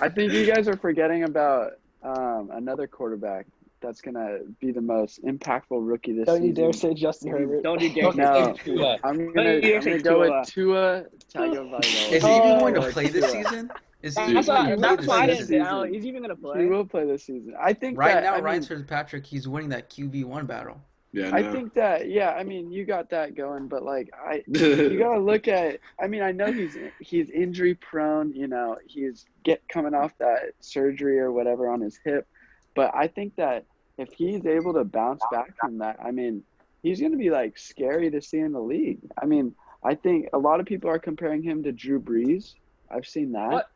[0.00, 1.72] I think you guys are forgetting about
[2.02, 3.46] um, another quarterback
[3.80, 6.26] that's gonna be the most impactful rookie this season.
[6.26, 6.46] Don't season.
[6.46, 7.62] you dare say Justin Herbert.
[7.62, 8.12] Don't you dare.
[8.14, 8.54] No.
[8.56, 8.98] say Tua.
[9.04, 10.38] I'm gonna, you dare I'm say gonna go Tua.
[10.40, 11.04] with Tua
[11.34, 11.80] Tagovailoa.
[12.12, 13.70] Is he even going to play this season?
[14.02, 15.64] Is he That's, even why, going to that's why I didn't season?
[15.64, 16.60] say he's even gonna play.
[16.62, 17.54] He will play this season.
[17.58, 20.80] I think Right that, now, I Ryan mean, Fitzpatrick, he's winning that QB one battle.
[21.12, 21.50] yeah, I no.
[21.52, 22.30] think that yeah.
[22.32, 25.80] I mean, you got that going, but like I, you gotta look at.
[26.00, 28.32] I mean, I know he's he's injury prone.
[28.34, 32.28] You know, he's get coming off that surgery or whatever on his hip,
[32.76, 33.64] but I think that
[33.98, 36.42] if he's able to bounce back from that, I mean,
[36.82, 39.00] he's gonna be like scary to see in the league.
[39.20, 42.54] I mean, I think a lot of people are comparing him to Drew Brees.
[42.90, 43.70] I've seen that, What?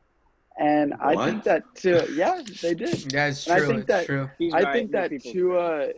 [0.59, 2.03] and I think that too.
[2.15, 3.13] Yeah, they did.
[3.13, 3.67] Yeah, it's And I true.
[3.69, 4.31] think It's that- true.
[4.39, 5.11] He's I right, think that.
[5.23, 5.89] Tua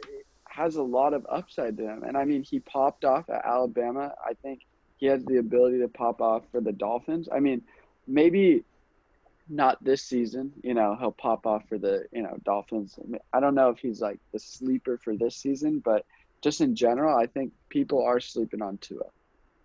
[0.49, 2.03] has a lot of upside to him.
[2.03, 4.15] And I mean, he popped off at Alabama.
[4.25, 4.61] I think
[4.99, 7.27] he has the ability to pop off for the Dolphins.
[7.35, 7.63] I mean,
[8.07, 8.63] maybe
[9.49, 12.99] not this season, you know, he'll pop off for the, you know, Dolphins.
[12.99, 16.05] I, mean, I don't know if he's like the sleeper for this season, but
[16.43, 19.05] just in general, I think people are sleeping on Tua.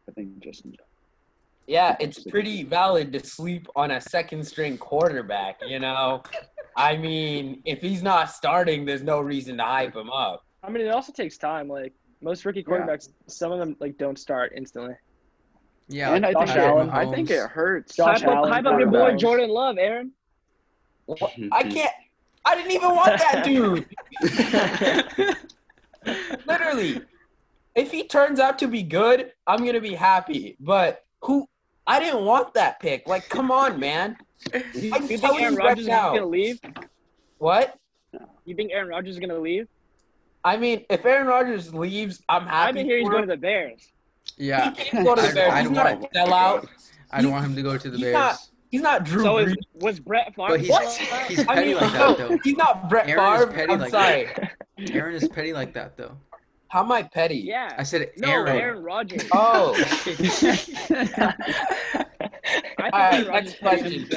[0.10, 0.88] I think just in general.
[1.68, 6.24] Yeah, it's pretty valid to sleep on a second string quarterback, you know?
[6.78, 10.44] I mean, if he's not starting, there's no reason to hype him up.
[10.64, 11.68] I mean, it also takes time.
[11.68, 12.78] Like most rookie Yeah.
[12.78, 14.96] quarterbacks, some of them like don't start instantly.
[15.90, 16.90] Yeah, and I think, Josh it, Allen.
[16.90, 17.96] I think it hurts.
[17.96, 19.16] Josh hype up, hype up your boy.
[19.16, 20.12] Jordan Love, Aaron.
[21.52, 21.92] I can't.
[22.46, 23.86] I didn't even want that dude.
[26.46, 27.02] Literally,
[27.76, 30.58] if he turns out to be good, I'm gonna be happy.
[30.60, 31.48] But who?
[31.86, 33.08] I didn't want that pick.
[33.08, 34.18] Like, come on, man.
[34.54, 36.14] You, I'm you think telling Aaron you Rodgers is right now.
[36.14, 36.60] gonna leave?
[37.38, 37.78] What?
[38.46, 39.68] You think Aaron Rodgers is gonna leave?
[40.44, 42.70] I mean, if Aaron Rodgers leaves, I'm happy.
[42.70, 43.92] I've been hearing he's for going to the Bears.
[44.38, 44.74] Yeah.
[44.76, 45.52] He can go to the I- Bears.
[45.54, 46.68] I He's don't not a want- sellout.
[47.12, 48.14] I don't want him to go to the He's Bears.
[48.14, 48.38] not-
[48.70, 49.48] He's not Drew So Brees.
[49.52, 50.50] is, was Brett Favre?
[50.50, 50.92] But he's- What?
[51.30, 52.38] he's I mean, like no, that, though.
[52.44, 53.54] he's not Brett Aaron is Favre.
[53.54, 54.28] petty I'm like sorry.
[54.92, 56.18] Aaron is petty like that, though.
[56.68, 57.38] How am I petty?
[57.38, 57.74] yeah.
[57.78, 58.14] I said Aaron.
[58.18, 58.58] no, Aaron.
[58.58, 59.24] Aaron, Rodgers.
[59.32, 59.84] Oh, I
[62.36, 64.10] think All right, next question.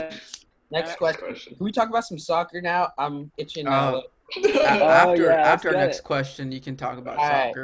[0.72, 1.26] next question.
[1.28, 1.54] Question.
[1.56, 2.88] Can we talk about some soccer now?
[2.98, 3.68] I'm itching.
[3.68, 3.70] Oh.
[3.70, 4.00] Uh,
[4.44, 6.04] A- after yeah, after our next it.
[6.04, 7.54] question, you can talk about All right.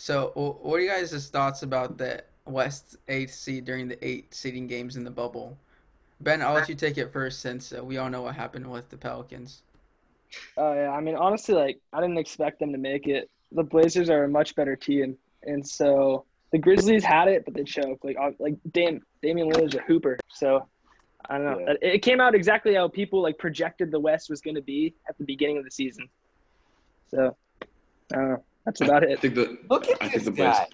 [0.00, 0.32] Soccer.
[0.34, 4.66] So, what are you guys' thoughts about the West eighth seed during the eight seeding
[4.66, 5.56] games in the bubble?
[6.20, 8.88] Ben, I'll let you take it first since uh, we all know what happened with
[8.90, 9.62] the Pelicans.
[10.56, 13.30] Oh yeah, I mean honestly, like I didn't expect them to make it.
[13.52, 17.64] The Blazers are a much better team, and so the Grizzlies had it, but they
[17.64, 18.04] choked.
[18.04, 20.66] Like uh, like Dam Damian Lillard's a hooper, so
[21.28, 21.58] I don't know.
[21.60, 21.70] Yeah.
[21.72, 24.94] It, it came out exactly how people like projected the West was going to be
[25.08, 26.08] at the beginning of the season.
[27.10, 27.36] So
[28.12, 28.44] I don't know.
[28.70, 29.20] That's about I it.
[29.20, 30.66] think the Look at I think this the guy.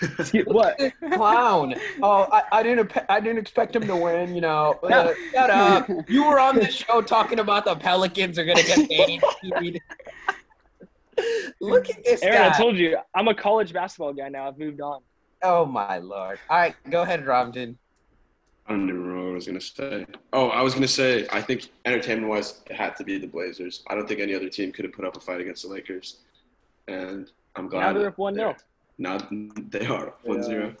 [0.00, 0.46] Blazers.
[0.46, 0.78] what?
[1.12, 1.74] Clown.
[2.02, 2.90] Oh, I, I didn't.
[3.10, 4.34] I didn't expect him to win.
[4.34, 4.78] You know.
[4.86, 5.88] Uh, shut up.
[6.08, 9.22] You were on the show talking about the Pelicans are gonna get paid.
[9.60, 9.78] dude.
[11.60, 14.48] Look at this Aaron, I told you I'm a college basketball guy now.
[14.48, 15.00] I've moved on.
[15.42, 16.38] Oh my lord.
[16.48, 17.76] All right, go ahead, Romtin.
[18.66, 20.06] I don't even remember what I was gonna say.
[20.32, 23.82] Oh, I was gonna say I think entertainment wise it had to be the Blazers.
[23.88, 26.18] I don't think any other team could have put up a fight against the Lakers.
[26.88, 28.34] And I'm glad Now they're that up 1-0.
[28.36, 28.56] they're-
[28.98, 29.18] Now
[29.70, 30.76] they are up 1-0.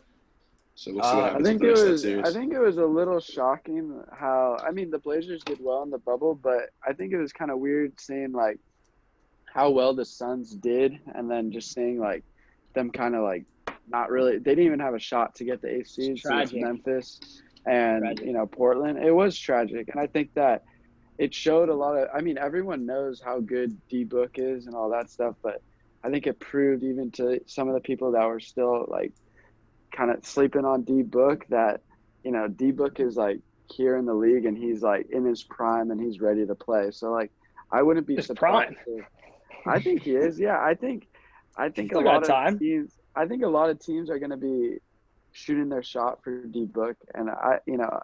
[0.78, 2.28] So we'll see Uh, what I think with it rest was.
[2.28, 4.58] I think it was a little shocking how.
[4.62, 7.50] I mean, the Blazers did well in the bubble, but I think it was kind
[7.50, 8.58] of weird seeing like
[9.46, 12.24] how well the Suns did, and then just seeing like
[12.74, 13.46] them kind of like
[13.88, 14.36] not really.
[14.36, 16.18] They didn't even have a shot to get the eighth seed.
[16.18, 16.60] So tragic.
[16.60, 17.20] Memphis
[17.64, 18.26] and Tragic.
[18.26, 18.98] you know Portland.
[19.02, 20.64] It was tragic, and I think that
[21.16, 22.08] it showed a lot of.
[22.14, 25.62] I mean, everyone knows how good D Book is and all that stuff, but
[26.06, 29.12] I think it proved even to some of the people that were still like
[29.96, 31.80] kind of sleeping on D Book that
[32.22, 35.42] you know D Book is like here in the league and he's like in his
[35.42, 36.90] prime and he's ready to play.
[36.92, 37.32] So like
[37.72, 38.76] I wouldn't be His surprised.
[38.86, 39.04] if-
[39.66, 40.38] I think he is.
[40.38, 41.08] Yeah, I think
[41.56, 42.58] I think a Still lot of time.
[42.58, 42.92] teams.
[43.16, 44.76] I think a lot of teams are going to be
[45.32, 48.00] shooting their shot for D Book, and I you know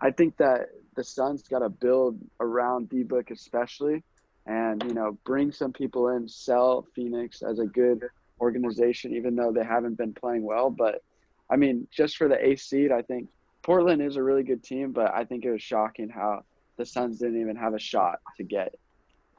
[0.00, 4.02] I think that the Suns got to build around D Book especially.
[4.46, 8.04] And you know bring some people in, sell Phoenix as a good
[8.40, 10.70] organization, even though they haven't been playing well.
[10.70, 11.02] But
[11.50, 13.28] I mean, just for the eighth seed, I think
[13.62, 16.44] Portland is a really good team, but I think it was shocking how
[16.76, 18.74] the Suns didn't even have a shot to get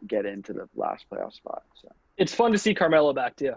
[0.08, 1.64] get into the last playoff spot.
[1.82, 3.54] So It's fun to see Carmelo back too.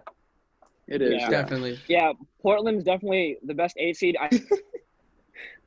[0.86, 1.12] it is.
[1.12, 1.18] Yeah.
[1.18, 1.30] Yeah.
[1.30, 1.78] Definitely.
[1.88, 4.16] Yeah, Portland's definitely the best eight seed.
[4.20, 4.28] I,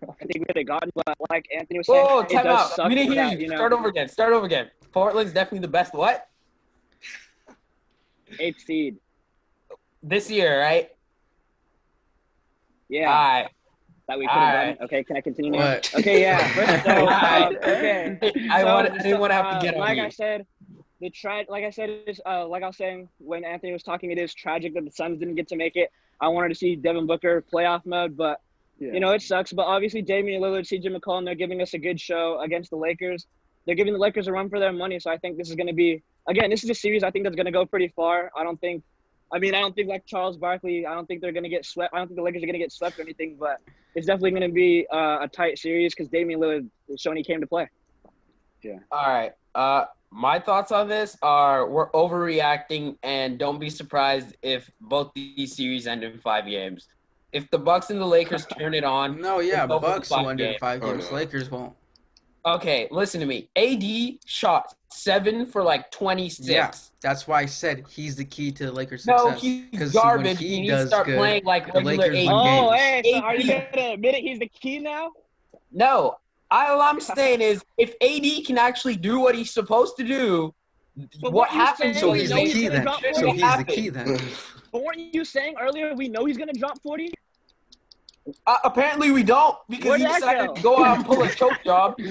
[0.09, 2.59] I think we could have gotten, but like Anthony was saying, Whoa, it time does
[2.59, 2.69] out.
[2.71, 3.39] suck We didn't hear that, you.
[3.39, 4.07] you know, Start over again.
[4.09, 4.69] Start over again.
[4.91, 5.93] Portland's definitely the best.
[5.93, 6.27] What?
[8.39, 8.97] eighth seed.
[10.01, 10.89] This year, right?
[12.89, 13.49] Yeah, All right.
[14.07, 14.77] that we could have alright.
[14.79, 14.85] done.
[14.85, 15.51] Okay, can I continue?
[15.51, 15.79] now?
[15.95, 16.47] Okay, yeah.
[16.53, 18.17] First, so, um, okay.
[18.51, 18.91] I So- want.
[18.91, 20.03] I didn't want to have uh, to get on like you.
[20.03, 20.45] I said,
[20.99, 24.11] the tra- like I said, it's, uh, like I was saying when Anthony was talking,
[24.11, 25.91] it is tragic that the Suns didn't get to make it.
[26.19, 28.41] I wanted to see Devin Booker playoff mode, but
[28.81, 28.93] Yeah.
[28.93, 29.53] you know it sucks.
[29.53, 33.27] But obviously, Damian Lillard, CJ McCollum, they're giving us a good show against the Lakers.
[33.65, 35.67] They're giving the Lakers a run for their money, so I think this is going
[35.67, 36.49] to be again.
[36.49, 38.31] This is a series I think that's going to go pretty far.
[38.35, 38.83] I don't think.
[39.31, 40.85] I mean, I don't think like Charles Barkley.
[40.85, 41.93] I don't think they're going to get swept.
[41.93, 43.37] I don't think the Lakers are going to get swept or anything.
[43.39, 43.61] But
[43.93, 47.23] it's definitely going to be uh, a tight series because Damian Lillard is showing he
[47.23, 47.69] came to play.
[48.63, 48.79] Yeah.
[48.91, 49.33] All right.
[49.53, 55.55] Uh, my thoughts on this are we're overreacting, and don't be surprised if both these
[55.55, 56.87] series end in five games.
[57.33, 60.25] If the Bucks and the Lakers turn it on, No, yeah, It's over Bucks five
[60.25, 60.57] won in games.
[60.59, 61.09] five Oh, games.
[61.09, 61.15] no.
[61.15, 61.73] Lakers won't.
[62.45, 63.49] okay, listen to me.
[63.55, 66.49] AD shot seven for like twenty six.
[66.49, 66.71] Yeah.
[67.01, 69.41] That's why I said he's the key to the Lakers' No, success.
[69.41, 70.37] he's 'Cause when garbage.
[70.39, 72.23] he He needs to start good, playing like the regular Lakers AD.
[72.23, 72.31] games.
[72.33, 74.21] Oh, hey, so are you gonna admit it?
[74.23, 75.11] He's the key now.
[75.71, 76.17] No,
[76.51, 80.53] all I'm saying is if AD can actually do what he's supposed to do,
[81.21, 81.97] what what happens?
[81.99, 83.13] So he's the key gonna then.
[83.15, 84.19] So he's the key then.
[84.71, 87.11] But weren't you saying earlier we know he's gonna drop forty?
[88.45, 90.53] Uh, apparently we don't because Where'd he decided go?
[90.53, 91.95] to go out and pull a choke job.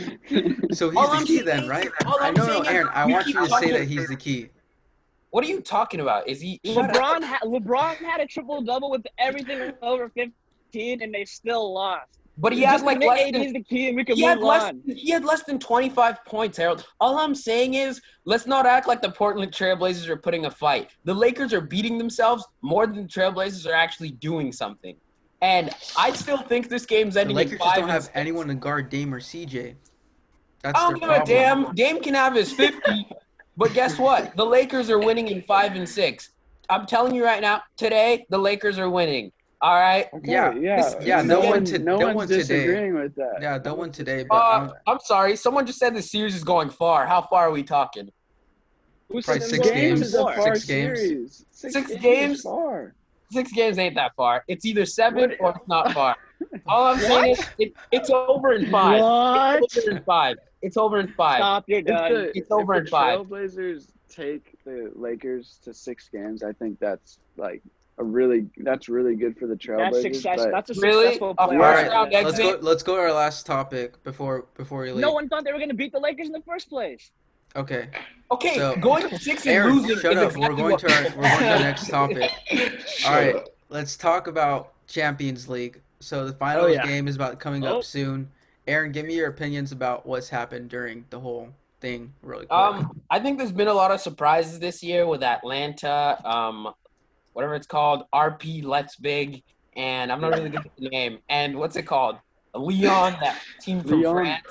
[0.73, 1.89] So he's All the I'm key saying then, right?
[2.07, 2.89] all I I'm know, saying no, Aaron.
[2.93, 4.49] I want you keep to say that he's the key.
[5.31, 6.29] What are you talking about?
[6.29, 6.61] Is he.
[6.65, 12.20] LeBron had LeBron had a triple double with everything over fifteen, and they still lost.
[12.41, 14.23] But he Just had like admit less AD than the key, and we can he
[14.23, 14.83] move had less on.
[14.87, 16.87] he had less than 25 points, Harold.
[16.99, 20.91] All I'm saying is let's not act like the Portland Trailblazers are putting a fight.
[21.05, 24.97] The Lakers are beating themselves more than the Trailblazers are actually doing something.
[25.43, 28.17] And I still think this game's The ending Lakers in just don't have six.
[28.17, 29.75] anyone to guard Dame or CJ.
[30.63, 31.75] That's I don't their give a damn.
[31.75, 33.07] Dame can have his 50,
[33.59, 34.35] but guess what?
[34.37, 36.31] The Lakers are winning in five and six.
[36.71, 39.31] I'm telling you right now, today the Lakers are winning.
[39.63, 40.09] All right.
[40.15, 42.39] Okay, Yeah, yeah, yeah, No, no one one, to- no no one's one today.
[42.39, 43.39] disagreeing with that.
[43.43, 45.37] Yeah, that one today, but Uh, um, I'm sorry.
[45.37, 47.07] Someone just said the series is going far.
[47.07, 48.11] How far are we talking?
[49.11, 50.01] Who Probably said six them games.
[50.03, 51.45] is a far Six games.
[51.51, 52.01] Six, Six games.
[52.03, 52.43] games?
[52.43, 52.95] far.
[53.33, 54.45] Six games ain't that far.
[54.49, 56.17] It's either seven What- or it's not far.
[56.67, 59.03] All I'm saying is it, it's over in five.
[59.03, 59.63] What?
[59.65, 60.37] It's over in five.
[60.63, 61.39] It's over in five.
[61.39, 62.13] Stop, you're If done.
[62.15, 63.19] the, It's over if in the five.
[63.21, 67.63] Trailblazers take the Lakers to six games, I think that's like
[68.01, 69.91] a really that's really good for the Trailblazers.
[69.91, 70.37] That's success.
[70.39, 71.05] but- That's a Really?
[71.05, 71.39] successful A playoff.
[71.39, 72.59] all first right, round let's go.
[72.61, 75.01] Let's go to our last topic before before we leave.
[75.03, 77.11] No one thought they were gonna beat the Lakers in the first place.
[77.57, 77.89] Okay,
[78.33, 80.29] Okay, So- going to six and Aaron, losing shut up.
[80.33, 82.31] exactly We're going what- to our we're going to our next topic.
[83.07, 83.45] All right, up.
[83.71, 85.81] let's talk about Champions League.
[85.99, 86.87] So the finals Oh, yeah.
[86.87, 87.79] game is about coming Oh.
[87.79, 88.31] up soon.
[88.69, 91.49] Aaron, give me your opinions about what's happened during the whole
[91.81, 92.53] thing, really quick.
[92.57, 96.73] Um, I think there's been a lot of surprises this year with Atalanta, um,
[97.33, 99.43] whatever it's called, RB Leipzig,
[99.77, 101.19] and I'm not really good at the name.
[101.29, 102.17] And what's it called?
[102.55, 104.15] Lyon, that team from Lyon.
[104.15, 104.47] France.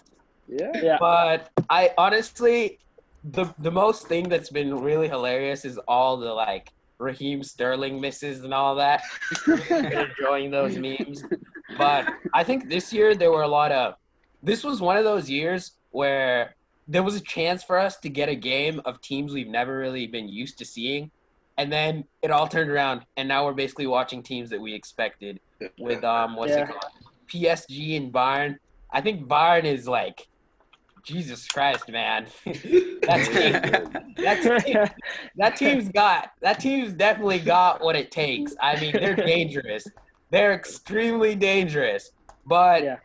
[0.47, 0.71] yeah.
[0.82, 0.97] Yeah.
[0.99, 2.80] But I honestly,
[3.23, 8.43] the the most thing that's been really hilarious is all the like Raheem Sterling misses
[8.43, 9.01] and all that.
[9.69, 11.23] Enjoying those memes.
[11.77, 13.95] But I think this year there were a lot of.
[14.41, 16.55] This was one of those years where
[16.88, 20.07] there was a chance for us to get a game of teams we've never really
[20.07, 21.11] been used to seeing,
[21.60, 25.39] and then it all turned around, and now we're basically watching teams that we expected
[25.78, 26.64] with um what's Yeah.
[26.64, 26.91] it called
[27.32, 28.55] PSG and Bayern.
[28.91, 30.26] I think Bayern is like
[31.03, 32.28] Jesus Christ, man.
[32.45, 34.78] that team, that team,
[35.36, 38.55] that team's got that team's definitely got what it takes.
[38.62, 39.84] I mean, they're dangerous.
[40.32, 42.10] They're extremely dangerous.
[42.45, 42.97] But Yeah.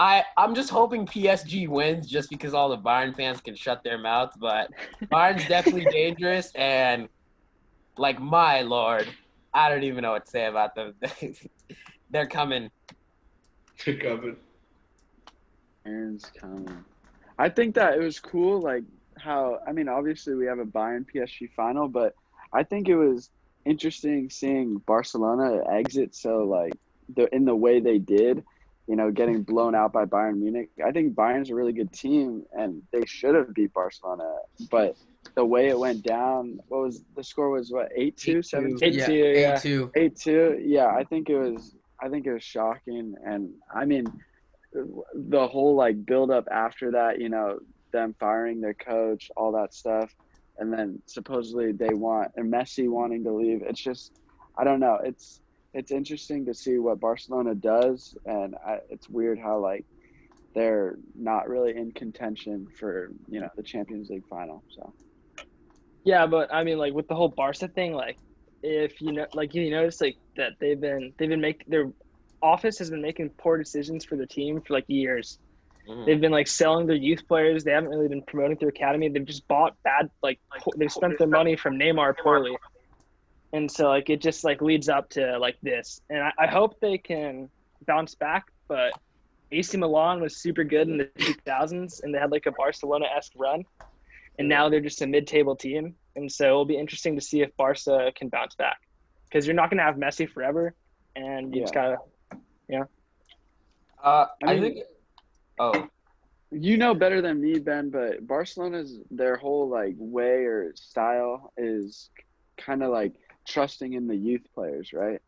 [0.00, 3.98] I I'm just hoping PSG wins just because all the Bayern fans can shut their
[3.98, 4.36] mouths.
[4.38, 4.68] But
[5.12, 7.08] Bayern's definitely dangerous and
[7.98, 9.06] like my lord,
[9.52, 10.94] I don't even know what to say about them.
[12.10, 12.70] they're coming.
[13.84, 14.36] They're coming.
[15.86, 16.84] Aaron's coming.
[17.38, 18.84] I think that it was cool, like
[19.16, 22.14] how I mean, obviously we have a Bayern PSG final, but
[22.52, 23.30] I think it was
[23.64, 26.72] interesting seeing Barcelona exit so like
[27.14, 28.44] the in the way they did,
[28.86, 30.70] you know, getting blown out by Bayern Munich.
[30.84, 34.36] I think Bayern's a really good team and they should have beat Barcelona,
[34.70, 34.96] but
[35.34, 36.60] the way it went down.
[36.68, 37.50] What was the score?
[37.50, 38.80] Was what eight two, 8-2.
[38.80, 39.54] yeah, two, yeah.
[39.54, 39.90] eight two.
[39.94, 40.58] eight two.
[40.60, 41.74] Yeah, I think it was.
[42.00, 44.06] I think it was shocking, and I mean,
[44.72, 47.20] the whole like build up after that.
[47.20, 47.58] You know,
[47.92, 50.14] them firing their coach, all that stuff,
[50.58, 53.62] and then supposedly they want and Messi wanting to leave.
[53.62, 54.12] It's just,
[54.56, 54.98] I don't know.
[55.02, 55.40] It's
[55.74, 59.84] it's interesting to see what Barcelona does, and I, it's weird how like
[60.54, 64.62] they're not really in contention for you know the Champions League final.
[64.70, 64.92] So
[66.08, 68.16] Yeah, but I mean, like with the whole Barca thing, like
[68.62, 71.92] if you know, like you notice, like that they've been they've been making their
[72.40, 75.38] office has been making poor decisions for the team for like years.
[75.86, 76.06] Mhm.
[76.06, 77.62] They've been like selling their youth players.
[77.62, 79.10] They haven't really been promoting their academy.
[79.10, 82.56] They've just bought bad, like po- they've spent their money from Neymar poorly,
[83.52, 86.00] and so like it just like leads up to like this.
[86.08, 87.50] And I, I hope they can
[87.86, 88.46] bounce back.
[88.66, 88.94] But
[89.52, 93.32] AC Milan was super good in the 2000s, and they had like a Barcelona esque
[93.36, 93.64] run,
[94.38, 95.94] and now they're just a mid table team.
[96.16, 98.78] And so it'll be interesting to see if Barca can bounce back,
[99.28, 100.74] because you're not going to have Messi forever,
[101.16, 101.96] and you just gotta
[104.02, 104.78] Uh, I I, think.
[105.58, 105.88] Oh,
[106.50, 112.10] you know better than me, Ben, but Barcelona's their whole like way or style is
[112.56, 113.12] kind of like
[113.46, 115.20] trusting in the youth players, right?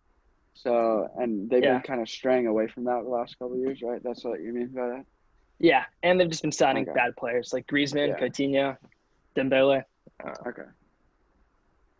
[0.54, 1.74] So, and they've Yeah.
[1.74, 4.02] been kind of straying away from that the last couple of years, right?
[4.02, 5.04] That's what you mean by that?
[5.58, 6.92] Yeah, and they've just been signing Okay.
[6.94, 8.18] bad players like Griezmann, Yeah.
[8.18, 8.76] Coutinho,
[9.36, 9.84] Dembele.
[10.46, 10.62] Okay.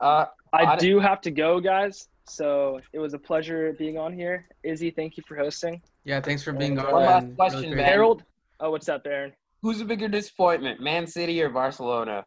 [0.01, 2.09] uh, I I- do have to go, guys.
[2.24, 4.47] So it was a pleasure being on here.
[4.62, 5.83] Izzy, thank you for hosting.
[6.05, 6.93] Yeah, thanks for being One on.
[6.95, 8.22] last question, Really Harold,
[8.61, 9.33] oh, what's up, Aaron?
[9.62, 12.24] who's a bigger disappointment, Man City or Barcelona?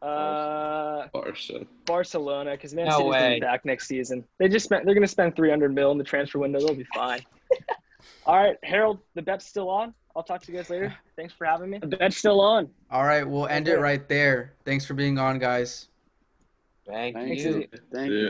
[0.00, 1.66] Uh, Barca.
[1.84, 4.24] Barcelona, because Man No City's gonna be back next season.
[4.38, 4.84] They just spent.
[4.84, 6.58] They're gonna spend 300 mil in the transfer window.
[6.58, 7.20] They'll be fine.
[8.26, 9.94] All right, Harold, the bet's still on.
[10.14, 10.94] I'll talk to you guys later.
[11.16, 11.78] Thanks for having me.
[11.78, 12.68] The bet's still on.
[12.90, 14.54] All right, we'll end it right there.
[14.64, 15.88] Thanks for being on, guys.
[16.86, 17.60] Thank Thank you.
[17.60, 17.68] you.
[17.92, 18.18] Thank you.